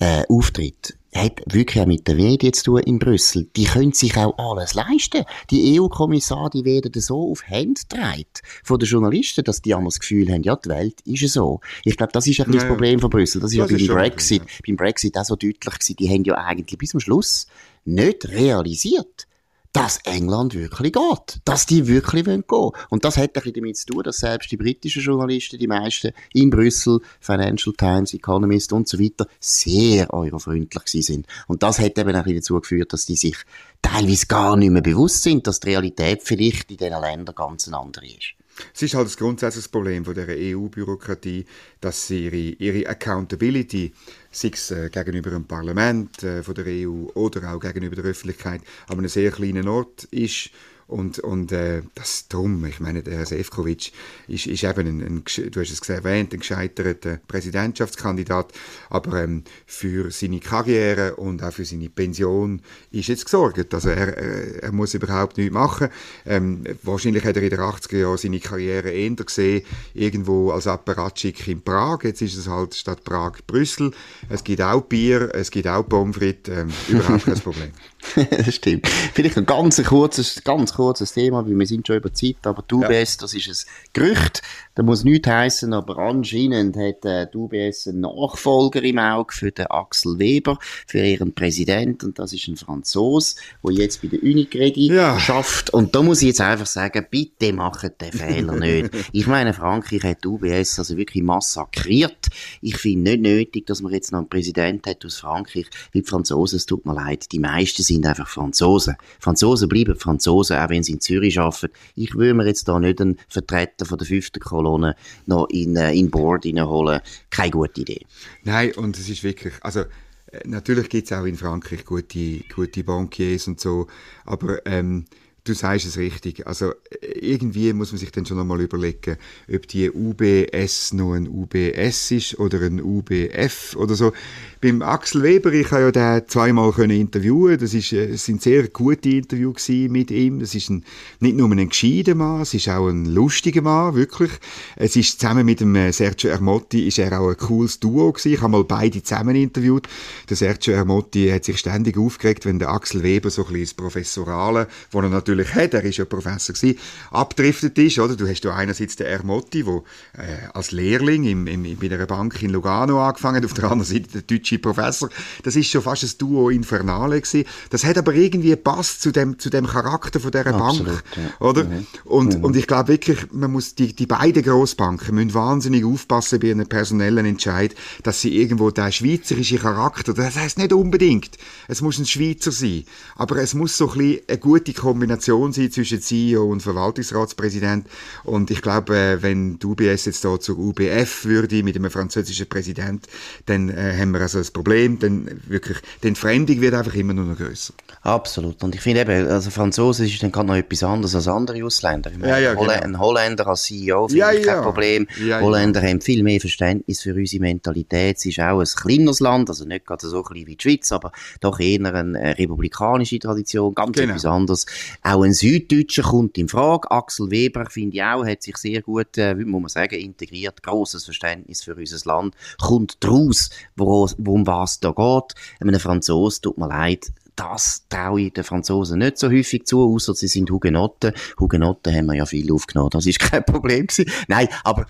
äh, 0.00 0.24
auftritt, 0.28 0.98
hat 1.14 1.40
wirklich 1.46 1.82
auch 1.82 1.86
mit 1.86 2.06
den 2.08 2.16
Medien 2.16 2.52
zu 2.52 2.64
tun 2.64 2.82
in 2.82 2.98
Brüssel. 2.98 3.48
Die 3.56 3.64
können 3.64 3.92
sich 3.92 4.16
auch 4.16 4.36
alles 4.36 4.74
leisten. 4.74 5.24
Die 5.50 5.78
EU-Kommissare, 5.78 6.50
die 6.50 6.64
werden 6.64 6.92
so 7.00 7.30
auf 7.30 7.46
Hände 7.46 7.80
getragen 7.88 8.24
von 8.62 8.78
den 8.78 8.88
Journalisten, 8.88 9.44
dass 9.44 9.62
die 9.62 9.74
einmal 9.74 9.88
das 9.88 10.00
Gefühl 10.00 10.32
haben, 10.32 10.42
ja, 10.42 10.56
die 10.56 10.68
Welt 10.68 11.00
ist 11.02 11.32
so. 11.32 11.60
Ich 11.84 11.96
glaube, 11.96 12.12
das 12.12 12.26
ist 12.26 12.40
ein 12.40 12.52
ja, 12.52 12.58
das 12.58 12.68
Problem 12.68 12.98
von 12.98 13.10
Brüssel. 13.10 13.40
Das 13.40 13.52
ist 13.52 13.58
das 13.58 13.70
ja 13.70 13.76
beim 13.76 13.86
Brexit, 13.86 14.42
ja. 14.42 14.58
beim 14.66 14.76
Brexit 14.76 15.16
auch 15.16 15.24
so 15.24 15.36
deutlich 15.36 15.60
gewesen. 15.60 15.96
Die 15.96 16.08
haben 16.08 16.24
ja 16.24 16.34
eigentlich 16.34 16.78
bis 16.78 16.90
zum 16.90 17.00
Schluss 17.00 17.46
nicht 17.84 18.28
realisiert, 18.28 19.26
dass 19.74 19.98
England 20.04 20.54
wirklich 20.54 20.92
geht. 20.92 21.40
Dass 21.44 21.66
die 21.66 21.86
wirklich 21.86 22.24
gehen 22.24 22.44
wollen. 22.48 22.72
Und 22.88 23.04
das 23.04 23.18
hat 23.18 23.30
ein 23.30 23.32
bisschen 23.32 23.54
damit 23.54 23.76
zu 23.76 23.86
tun, 23.86 24.02
dass 24.04 24.18
selbst 24.18 24.50
die 24.50 24.56
britischen 24.56 25.02
Journalisten, 25.02 25.58
die 25.58 25.66
meisten 25.66 26.12
in 26.32 26.48
Brüssel, 26.48 27.00
Financial 27.20 27.74
Times, 27.76 28.14
Economist 28.14 28.72
und 28.72 28.88
so 28.88 28.98
weiter, 28.98 29.26
sehr 29.40 30.12
eurofreundlich 30.14 30.84
sind. 30.86 31.26
Und 31.48 31.62
das 31.62 31.80
hat 31.80 31.98
eben 31.98 32.16
auch 32.16 32.24
dazu 32.24 32.60
geführt, 32.60 32.92
dass 32.92 33.04
die 33.04 33.16
sich 33.16 33.36
teilweise 33.82 34.26
gar 34.26 34.56
nicht 34.56 34.70
mehr 34.70 34.82
bewusst 34.82 35.24
sind, 35.24 35.46
dass 35.46 35.60
die 35.60 35.70
Realität 35.70 36.22
vielleicht 36.22 36.70
in 36.70 36.76
diesen 36.76 37.00
Ländern 37.00 37.34
ganz 37.34 37.66
eine 37.66 37.78
andere 37.78 38.06
ist. 38.06 38.34
Es 38.72 38.82
ist 38.82 38.94
halt 38.94 39.06
das 39.06 39.16
grundsätzliche 39.16 39.68
Problem 39.68 40.04
von 40.04 40.14
der 40.14 40.28
EU-Bürokratie, 40.28 41.44
dass 41.80 42.06
sie 42.06 42.26
ihre, 42.26 42.36
ihre 42.36 42.88
Accountability, 42.88 43.92
sei 44.30 44.50
es 44.52 44.70
äh, 44.70 44.90
gegenüber 44.90 45.30
dem 45.30 45.44
Parlament 45.44 46.22
äh, 46.22 46.42
von 46.42 46.54
der 46.54 46.66
EU 46.66 47.06
oder 47.14 47.52
auch 47.52 47.60
gegenüber 47.60 47.96
der 47.96 48.04
Öffentlichkeit, 48.04 48.62
an 48.88 48.98
einem 48.98 49.08
sehr 49.08 49.30
kleinen 49.32 49.68
Ort 49.68 50.04
ist 50.04 50.50
und, 50.86 51.18
und 51.18 51.52
äh, 51.52 51.82
das 51.94 52.28
drum, 52.28 52.64
ich 52.66 52.80
meine, 52.80 53.02
der 53.02 53.18
Herr 53.18 53.26
Sefcovic 53.26 53.92
ist, 54.28 54.46
ist 54.46 54.64
eben 54.64 54.86
ein, 54.86 55.00
ein, 55.00 55.50
du 55.50 55.60
hast 55.60 55.70
es 55.70 55.88
erwähnt, 55.88 56.32
ein 56.32 56.40
gescheiterter 56.40 57.20
Präsidentschaftskandidat, 57.26 58.52
aber 58.90 59.22
ähm, 59.22 59.44
für 59.66 60.10
seine 60.10 60.40
Karriere 60.40 61.16
und 61.16 61.42
auch 61.42 61.52
für 61.52 61.64
seine 61.64 61.88
Pension 61.88 62.60
ist 62.90 63.08
jetzt 63.08 63.24
gesorgt. 63.24 63.72
Also 63.72 63.88
er, 63.88 64.16
er, 64.16 64.62
er 64.64 64.72
muss 64.72 64.94
überhaupt 64.94 65.38
nichts 65.38 65.52
machen. 65.52 65.88
Ähm, 66.26 66.64
wahrscheinlich 66.82 67.24
hat 67.24 67.36
er 67.36 67.42
in 67.42 67.50
den 67.50 67.60
80er 67.60 67.98
Jahren 67.98 68.18
seine 68.18 68.40
Karriere 68.40 68.90
eher 68.90 69.14
gesehen, 69.14 69.62
irgendwo 69.94 70.50
als 70.50 70.66
Apparatschik 70.66 71.48
in 71.48 71.62
Prag. 71.62 72.00
Jetzt 72.02 72.22
ist 72.22 72.36
es 72.36 72.48
halt 72.48 72.74
statt 72.74 73.04
Prag 73.04 73.38
Brüssel. 73.46 73.92
Es 74.28 74.44
gibt 74.44 74.60
auch 74.60 74.82
Bier, 74.82 75.30
es 75.34 75.50
gibt 75.50 75.66
auch 75.66 75.82
Pommes 75.82 76.16
frites, 76.16 76.54
ähm, 76.54 76.68
überhaupt 76.88 77.24
kein 77.24 77.40
Problem. 77.40 77.70
das 78.30 78.54
stimmt. 78.54 78.86
Vielleicht 79.14 79.38
ein 79.38 79.46
ganz 79.46 79.82
kurzes, 79.82 80.42
ganz 80.44 80.73
kurzes 80.74 81.12
Thema, 81.12 81.44
weil 81.44 81.58
wir 81.58 81.66
sind 81.66 81.86
schon 81.86 81.96
über 81.96 82.12
Zeit, 82.12 82.36
aber 82.44 82.62
die 82.62 82.74
UBS, 82.74 83.14
ja. 83.14 83.20
das 83.22 83.34
ist 83.34 83.48
ein 83.48 83.90
Gerücht, 83.92 84.42
das 84.74 84.84
muss 84.84 85.04
nichts 85.04 85.28
heißen, 85.28 85.72
aber 85.72 85.98
anscheinend 85.98 86.76
hat 86.76 87.04
äh, 87.04 87.26
die 87.32 87.36
UBS 87.36 87.88
einen 87.88 88.00
Nachfolger 88.00 88.82
im 88.82 88.98
Auge 88.98 89.34
für 89.34 89.50
den 89.50 89.66
Axel 89.66 90.18
Weber, 90.18 90.58
für 90.86 91.00
ihren 91.00 91.34
Präsident, 91.34 92.04
und 92.04 92.18
das 92.18 92.32
ist 92.32 92.46
ein 92.48 92.56
Franzos, 92.56 93.36
der 93.64 93.72
jetzt 93.72 94.02
bei 94.02 94.08
der 94.08 94.22
Unicredit 94.22 94.92
ja. 94.92 95.18
schafft. 95.18 95.70
Und 95.70 95.94
da 95.94 96.02
muss 96.02 96.22
ich 96.22 96.28
jetzt 96.28 96.40
einfach 96.40 96.66
sagen, 96.66 97.06
bitte 97.10 97.52
macht 97.52 98.00
den 98.00 98.12
Fehler 98.12 98.56
nicht. 98.56 98.90
Ich 99.12 99.26
meine, 99.26 99.54
Frankreich 99.54 100.02
hat 100.02 100.24
die 100.24 100.28
UBS 100.28 100.78
also 100.78 100.96
wirklich 100.96 101.22
massakriert. 101.22 102.28
Ich 102.60 102.76
finde 102.78 103.12
nicht 103.12 103.22
nötig, 103.22 103.66
dass 103.66 103.80
man 103.80 103.92
jetzt 103.92 104.12
noch 104.12 104.20
einen 104.20 104.28
Präsident 104.28 104.86
hat 104.86 105.04
aus 105.04 105.18
Frankreich, 105.18 105.66
wie 105.92 106.02
die 106.02 106.08
Franzosen, 106.08 106.56
es 106.56 106.66
tut 106.66 106.84
mir 106.84 106.94
leid, 106.94 107.30
die 107.30 107.38
meisten 107.38 107.82
sind 107.82 107.94
sind 107.94 108.06
einfach 108.06 108.28
Franzosen. 108.28 108.96
Franzosen 109.20 109.68
bleiben 109.68 109.96
Franzosen, 109.96 110.56
auch 110.64 110.70
wenn 110.70 110.82
sie 110.82 110.92
in 110.92 111.00
Zürich 111.00 111.38
arbeiten. 111.38 111.72
Ich 111.94 112.14
will 112.14 112.34
mir 112.34 112.46
jetzt 112.46 112.68
da 112.68 112.78
nicht 112.78 113.00
einen 113.00 113.18
Vertreter 113.28 113.86
von 113.86 113.98
der 113.98 114.06
fünften 114.06 114.40
Kolonne 114.40 114.96
noch 115.26 115.48
in, 115.50 115.76
äh, 115.76 115.92
in 115.92 116.10
Board 116.10 116.46
reinholen. 116.46 117.00
Keine 117.30 117.50
gute 117.50 117.80
Idee. 117.80 118.00
Nein, 118.42 118.72
und 118.72 118.98
es 118.98 119.08
ist 119.08 119.22
wirklich, 119.22 119.54
also 119.60 119.80
äh, 119.80 120.40
natürlich 120.44 120.88
gibt 120.88 121.10
es 121.10 121.16
auch 121.16 121.24
in 121.24 121.36
Frankreich 121.36 121.84
gute, 121.84 122.40
gute 122.54 122.84
Bankiers 122.84 123.46
und 123.48 123.60
so, 123.60 123.86
aber 124.24 124.64
ähm, 124.66 125.06
Du 125.46 125.52
sagst 125.52 125.84
es 125.84 125.98
richtig. 125.98 126.46
Also 126.46 126.72
irgendwie 127.02 127.70
muss 127.74 127.92
man 127.92 127.98
sich 127.98 128.10
dann 128.10 128.24
schon 128.24 128.38
einmal 128.38 128.62
überlegen, 128.62 129.18
ob 129.52 129.68
die 129.68 129.90
UBS 129.90 130.94
noch 130.94 131.12
ein 131.12 131.28
UBS 131.28 132.10
ist 132.12 132.38
oder 132.38 132.62
ein 132.62 132.80
UBF 132.80 133.76
oder 133.76 133.94
so. 133.94 134.14
Beim 134.62 134.80
Axel 134.80 135.22
Weber, 135.22 135.52
ich 135.52 135.70
habe 135.70 135.82
ja 135.82 135.90
den 135.90 136.26
zweimal 136.28 136.72
können 136.72 136.98
interviewen. 136.98 137.58
Das 137.58 137.74
ist, 137.74 137.92
äh, 137.92 138.06
es 138.06 138.24
sind 138.24 138.40
sehr 138.40 138.68
gute 138.68 139.10
Interviews 139.10 139.68
mit 139.68 140.10
ihm. 140.10 140.40
Das 140.40 140.54
ist 140.54 140.70
ein, 140.70 140.82
nicht 141.20 141.36
nur 141.36 141.50
ein 141.50 141.68
gescheiter 141.68 142.14
Mann, 142.14 142.40
es 142.40 142.54
ist 142.54 142.70
auch 142.70 142.88
ein 142.88 143.04
lustiger 143.04 143.60
Mann, 143.60 143.94
wirklich. 143.94 144.30
Es 144.76 144.96
ist 144.96 145.20
zusammen 145.20 145.44
mit 145.44 145.60
dem 145.60 145.74
äh, 145.76 145.92
Sergio 145.92 146.30
Ermotti 146.30 146.86
ist 146.86 146.98
er 146.98 147.20
auch 147.20 147.28
ein 147.28 147.36
cooles 147.36 147.80
Duo 147.80 148.12
gewesen. 148.12 148.32
Ich 148.32 148.40
habe 148.40 148.52
mal 148.52 148.64
beide 148.64 149.02
zusammen 149.02 149.36
interviewt. 149.36 149.88
Der 150.30 150.38
Sergio 150.38 150.72
Ermotti 150.72 151.28
hat 151.28 151.44
sich 151.44 151.58
ständig 151.58 151.98
aufgeregt, 151.98 152.46
wenn 152.46 152.58
der 152.58 152.70
Axel 152.70 153.02
Weber 153.02 153.28
so 153.28 153.42
ein 153.42 153.48
bisschen 153.48 153.64
das 153.64 153.74
Professorale, 153.74 154.68
wo 154.90 155.00
er 155.00 155.10
natürlich 155.10 155.33
natürlich 155.34 155.54
hat, 155.54 155.74
er 155.74 155.84
ist 155.84 155.96
ja 155.96 156.04
Professor 156.04 156.54
gewesen, 156.54 156.78
abdriftet 157.10 157.78
ist, 157.78 157.98
oder? 157.98 158.16
Du 158.16 158.28
hast 158.28 158.44
ja 158.44 158.54
einerseits 158.54 158.96
den 158.96 159.06
Ermotti, 159.06 159.64
der 159.64 159.82
äh, 160.18 160.48
als 160.52 160.70
Lehrling 160.70 161.24
im, 161.24 161.46
im, 161.46 161.76
bei 161.76 161.86
einer 161.90 162.06
Bank 162.06 162.42
in 162.42 162.50
Lugano 162.50 163.00
angefangen 163.02 163.36
hat, 163.36 163.44
auf 163.44 163.54
der 163.54 163.64
anderen 163.64 163.84
Seite 163.84 164.08
der 164.12 164.22
deutsche 164.22 164.58
Professor. 164.58 165.08
Das 165.42 165.56
ist 165.56 165.68
schon 165.68 165.82
fast 165.82 166.04
ein 166.04 166.10
Duo 166.18 166.50
Infernale 166.50 167.20
gewesen. 167.20 167.44
Das 167.70 167.84
hat 167.84 167.98
aber 167.98 168.14
irgendwie 168.14 168.50
gepasst 168.50 169.02
zu 169.02 169.10
dem, 169.10 169.38
zu 169.38 169.50
dem 169.50 169.66
Charakter 169.66 170.20
von 170.20 170.30
dieser 170.30 170.54
Absolut, 170.54 170.86
Bank, 170.86 171.04
ja. 171.16 171.46
oder? 171.46 171.64
Mhm. 171.64 171.86
Und, 172.04 172.38
mhm. 172.38 172.44
und 172.44 172.56
ich 172.56 172.66
glaube 172.66 172.88
wirklich, 172.88 173.32
man 173.32 173.52
muss, 173.52 173.74
die, 173.74 173.94
die 173.94 174.06
beiden 174.06 174.42
Grossbanken 174.42 175.14
müssen 175.14 175.34
wahnsinnig 175.34 175.84
aufpassen 175.84 176.40
bei 176.40 176.50
einem 176.50 176.66
personellen 176.66 177.26
Entscheid, 177.26 177.74
dass 178.02 178.20
sie 178.20 178.36
irgendwo 178.36 178.70
der 178.70 178.92
schweizerische 178.92 179.58
Charakter, 179.58 180.14
das 180.14 180.36
heißt 180.36 180.58
nicht 180.58 180.72
unbedingt, 180.72 181.36
es 181.68 181.80
muss 181.80 181.98
ein 181.98 182.06
Schweizer 182.06 182.52
sein, 182.52 182.84
aber 183.16 183.36
es 183.36 183.54
muss 183.54 183.76
so 183.76 183.90
ein 183.90 183.98
bisschen 183.98 184.20
eine 184.28 184.38
gute 184.38 184.72
Kombination 184.72 185.23
Kombination 185.24 185.52
sein 185.52 185.70
zwischen 185.70 186.00
CEO 186.00 186.44
und 186.44 186.62
Verwaltungsratspräsident. 186.62 187.86
Und 188.24 188.50
ich 188.50 188.62
glaube, 188.62 188.96
äh, 188.96 189.22
wenn 189.22 189.58
die 189.58 189.66
UBS 189.66 190.04
jetzt 190.06 190.24
da 190.24 190.38
zur 190.38 190.58
UBF 190.58 191.24
würde 191.24 191.62
mit 191.62 191.76
einem 191.76 191.90
französischen 191.90 192.48
Präsident, 192.48 193.06
dann 193.46 193.68
äh, 193.68 193.96
haben 193.98 194.12
wir 194.12 194.20
also 194.20 194.38
das 194.38 194.50
Problem, 194.50 194.98
dann 194.98 195.40
wirklich, 195.46 195.78
die 196.02 196.08
Entfremdung 196.08 196.60
wird 196.60 196.74
einfach 196.74 196.94
immer 196.94 197.14
nur 197.14 197.24
noch 197.24 197.36
größer. 197.36 197.74
Absolut. 198.02 198.62
Und 198.62 198.74
ich 198.74 198.80
finde 198.80 199.02
eben, 199.02 199.28
also 199.28 199.50
Französisch 199.50 200.14
ist 200.14 200.22
dann 200.22 200.32
gerade 200.32 200.48
noch 200.48 200.56
etwas 200.56 200.82
anderes 200.82 201.14
als 201.14 201.28
andere 201.28 201.64
Ausländer. 201.64 202.10
Ich 202.10 202.18
meine, 202.18 202.32
ja, 202.32 202.38
ja, 202.38 202.54
genau. 202.54 202.70
Ein 202.70 202.98
Holländer 202.98 203.46
als 203.46 203.62
CEO 203.64 204.08
finde 204.08 204.18
ja, 204.18 204.32
ich 204.32 204.44
kein 204.44 204.56
ja. 204.56 204.62
Problem. 204.62 205.06
Ja, 205.24 205.40
Holländer 205.40 205.82
haben 205.82 206.00
viel 206.00 206.22
mehr 206.22 206.40
Verständnis 206.40 207.00
für 207.02 207.14
unsere 207.14 207.40
Mentalität. 207.40 208.18
Es 208.18 208.26
ist 208.26 208.40
auch 208.40 208.60
ein 208.60 208.66
kleineres 208.66 209.20
Land, 209.20 209.48
also 209.48 209.64
nicht 209.64 209.86
gerade 209.86 210.06
so 210.06 210.22
klein 210.22 210.46
wie 210.46 210.56
die 210.56 210.62
Schweiz, 210.62 210.92
aber 210.92 211.12
doch 211.40 211.58
eher 211.60 211.82
eine 211.94 212.20
äh, 212.20 212.30
republikanische 212.32 213.18
Tradition, 213.18 213.74
ganz 213.74 213.96
genau. 213.96 214.10
etwas 214.10 214.24
anderes. 214.26 214.66
Auch 215.02 215.13
ein 215.22 215.32
Süddeutscher 215.32 216.02
kommt 216.02 216.38
in 216.38 216.48
Frage. 216.48 216.90
Axel 216.90 217.30
Weber, 217.30 217.66
finde 217.70 217.96
ich 217.96 218.02
auch, 218.02 218.24
hat 218.24 218.42
sich 218.42 218.56
sehr 218.56 218.82
gut, 218.82 219.16
äh, 219.18 219.34
muss 219.34 219.62
man 219.62 219.68
sagen, 219.68 219.98
integriert. 219.98 220.62
Grosses 220.62 221.04
Verständnis 221.04 221.62
für 221.62 221.74
unser 221.74 221.98
Land. 222.08 222.34
Kommt 222.60 222.96
daraus, 223.00 223.50
worum 223.76 224.46
was 224.46 224.80
da 224.80 224.90
geht. 224.90 225.34
Einem 225.60 225.80
Franzosen, 225.80 226.42
tut 226.42 226.58
mir 226.58 226.68
leid, 226.68 227.12
das 227.36 227.84
traue 227.88 228.22
ich 228.22 228.32
den 228.32 228.44
Franzosen 228.44 228.98
nicht 229.00 229.18
so 229.18 229.28
häufig 229.28 229.66
zu, 229.66 229.82
außer 229.82 230.14
sie 230.14 230.28
sind 230.28 230.50
Hugenotten. 230.50 231.12
Hugenotten 231.38 231.94
haben 231.94 232.06
wir 232.06 232.14
ja 232.14 232.26
viel 232.26 232.52
aufgenommen, 232.52 232.90
das 232.90 233.06
ist 233.06 233.18
kein 233.18 233.44
Problem 233.44 233.86
gewesen. 233.86 234.10
Nein, 234.28 234.48
aber 234.62 234.86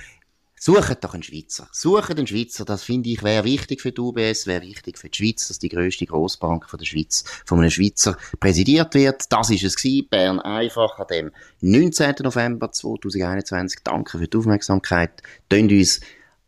Sucht 0.58 1.04
doch 1.04 1.14
einen 1.14 1.22
Schweizer. 1.22 1.68
Sucht 1.72 2.10
einen 2.10 2.26
Schweizer. 2.26 2.64
Das 2.64 2.84
finde 2.84 3.10
ich 3.10 3.22
wäre 3.22 3.44
wichtig 3.44 3.82
für 3.82 3.92
die 3.92 4.00
UBS, 4.00 4.46
wäre 4.46 4.62
wichtig 4.62 4.98
für 4.98 5.08
die 5.08 5.16
Schweiz, 5.16 5.48
dass 5.48 5.58
die 5.58 5.68
grösste 5.68 6.06
Grossbank 6.06 6.68
von 6.70 6.78
der 6.78 6.86
Schweiz 6.86 7.24
von 7.44 7.58
einem 7.58 7.70
Schweizer 7.70 8.16
präsidiert 8.40 8.94
wird. 8.94 9.30
Das 9.30 9.50
ist 9.50 9.64
es 9.64 9.76
gewesen. 9.76 10.08
Bern 10.08 10.40
einfach 10.40 10.98
an 10.98 11.06
dem 11.10 11.30
19. 11.60 12.14
November 12.22 12.72
2021. 12.72 13.80
Danke 13.84 14.18
für 14.18 14.28
die 14.28 14.36
Aufmerksamkeit. 14.38 15.22
Tönt 15.48 15.70
uns 15.70 16.00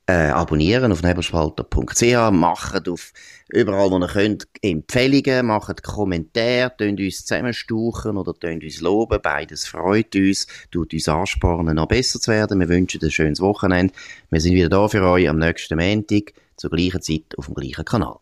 äh, 0.07 0.29
abonnieren 0.29 0.93
auf 0.93 1.03
nebelspalter.ch, 1.03 2.31
macht 2.31 2.89
auf 2.89 3.13
überall, 3.49 3.91
wo 3.91 3.99
ihr 3.99 4.07
könnt, 4.07 4.47
Empfehlungen, 4.63 5.47
macht 5.47 5.83
Kommentare, 5.83 6.73
tönt 6.77 7.01
uns 7.01 7.25
zusammenstauchen 7.25 8.17
oder 8.17 8.35
tönt 8.35 8.63
uns 8.63 8.81
loben, 8.81 9.19
beides 9.21 9.67
freut 9.67 10.15
uns, 10.15 10.47
tut 10.71 10.93
uns 10.93 11.09
anspornen, 11.09 11.77
noch 11.77 11.89
besser 11.89 12.21
zu 12.21 12.31
werden. 12.31 12.61
Wir 12.61 12.69
wünschen 12.69 13.03
ein 13.03 13.11
schönes 13.11 13.41
Wochenende. 13.41 13.93
Wir 14.31 14.41
sind 14.41 14.55
wieder 14.55 14.69
da 14.69 14.89
für 14.89 15.03
euch 15.03 15.29
am 15.29 15.39
nächsten 15.39 15.77
Montag, 15.77 16.33
zur 16.57 16.71
gleichen 16.71 17.03
Zeit 17.03 17.37
auf 17.37 17.47
dem 17.47 17.55
gleichen 17.55 17.85
Kanal. 17.85 18.17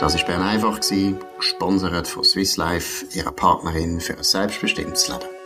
Das 0.00 0.16
war 0.16 0.24
Bern 0.24 0.42
einfach, 0.42 0.80
gesponsert 1.36 2.08
von 2.08 2.24
Swiss 2.24 2.56
Life, 2.56 3.04
ihrer 3.14 3.32
Partnerin 3.32 4.00
für 4.00 4.16
ein 4.16 4.24
selbstbestimmtes 4.24 5.08
Leben. 5.08 5.39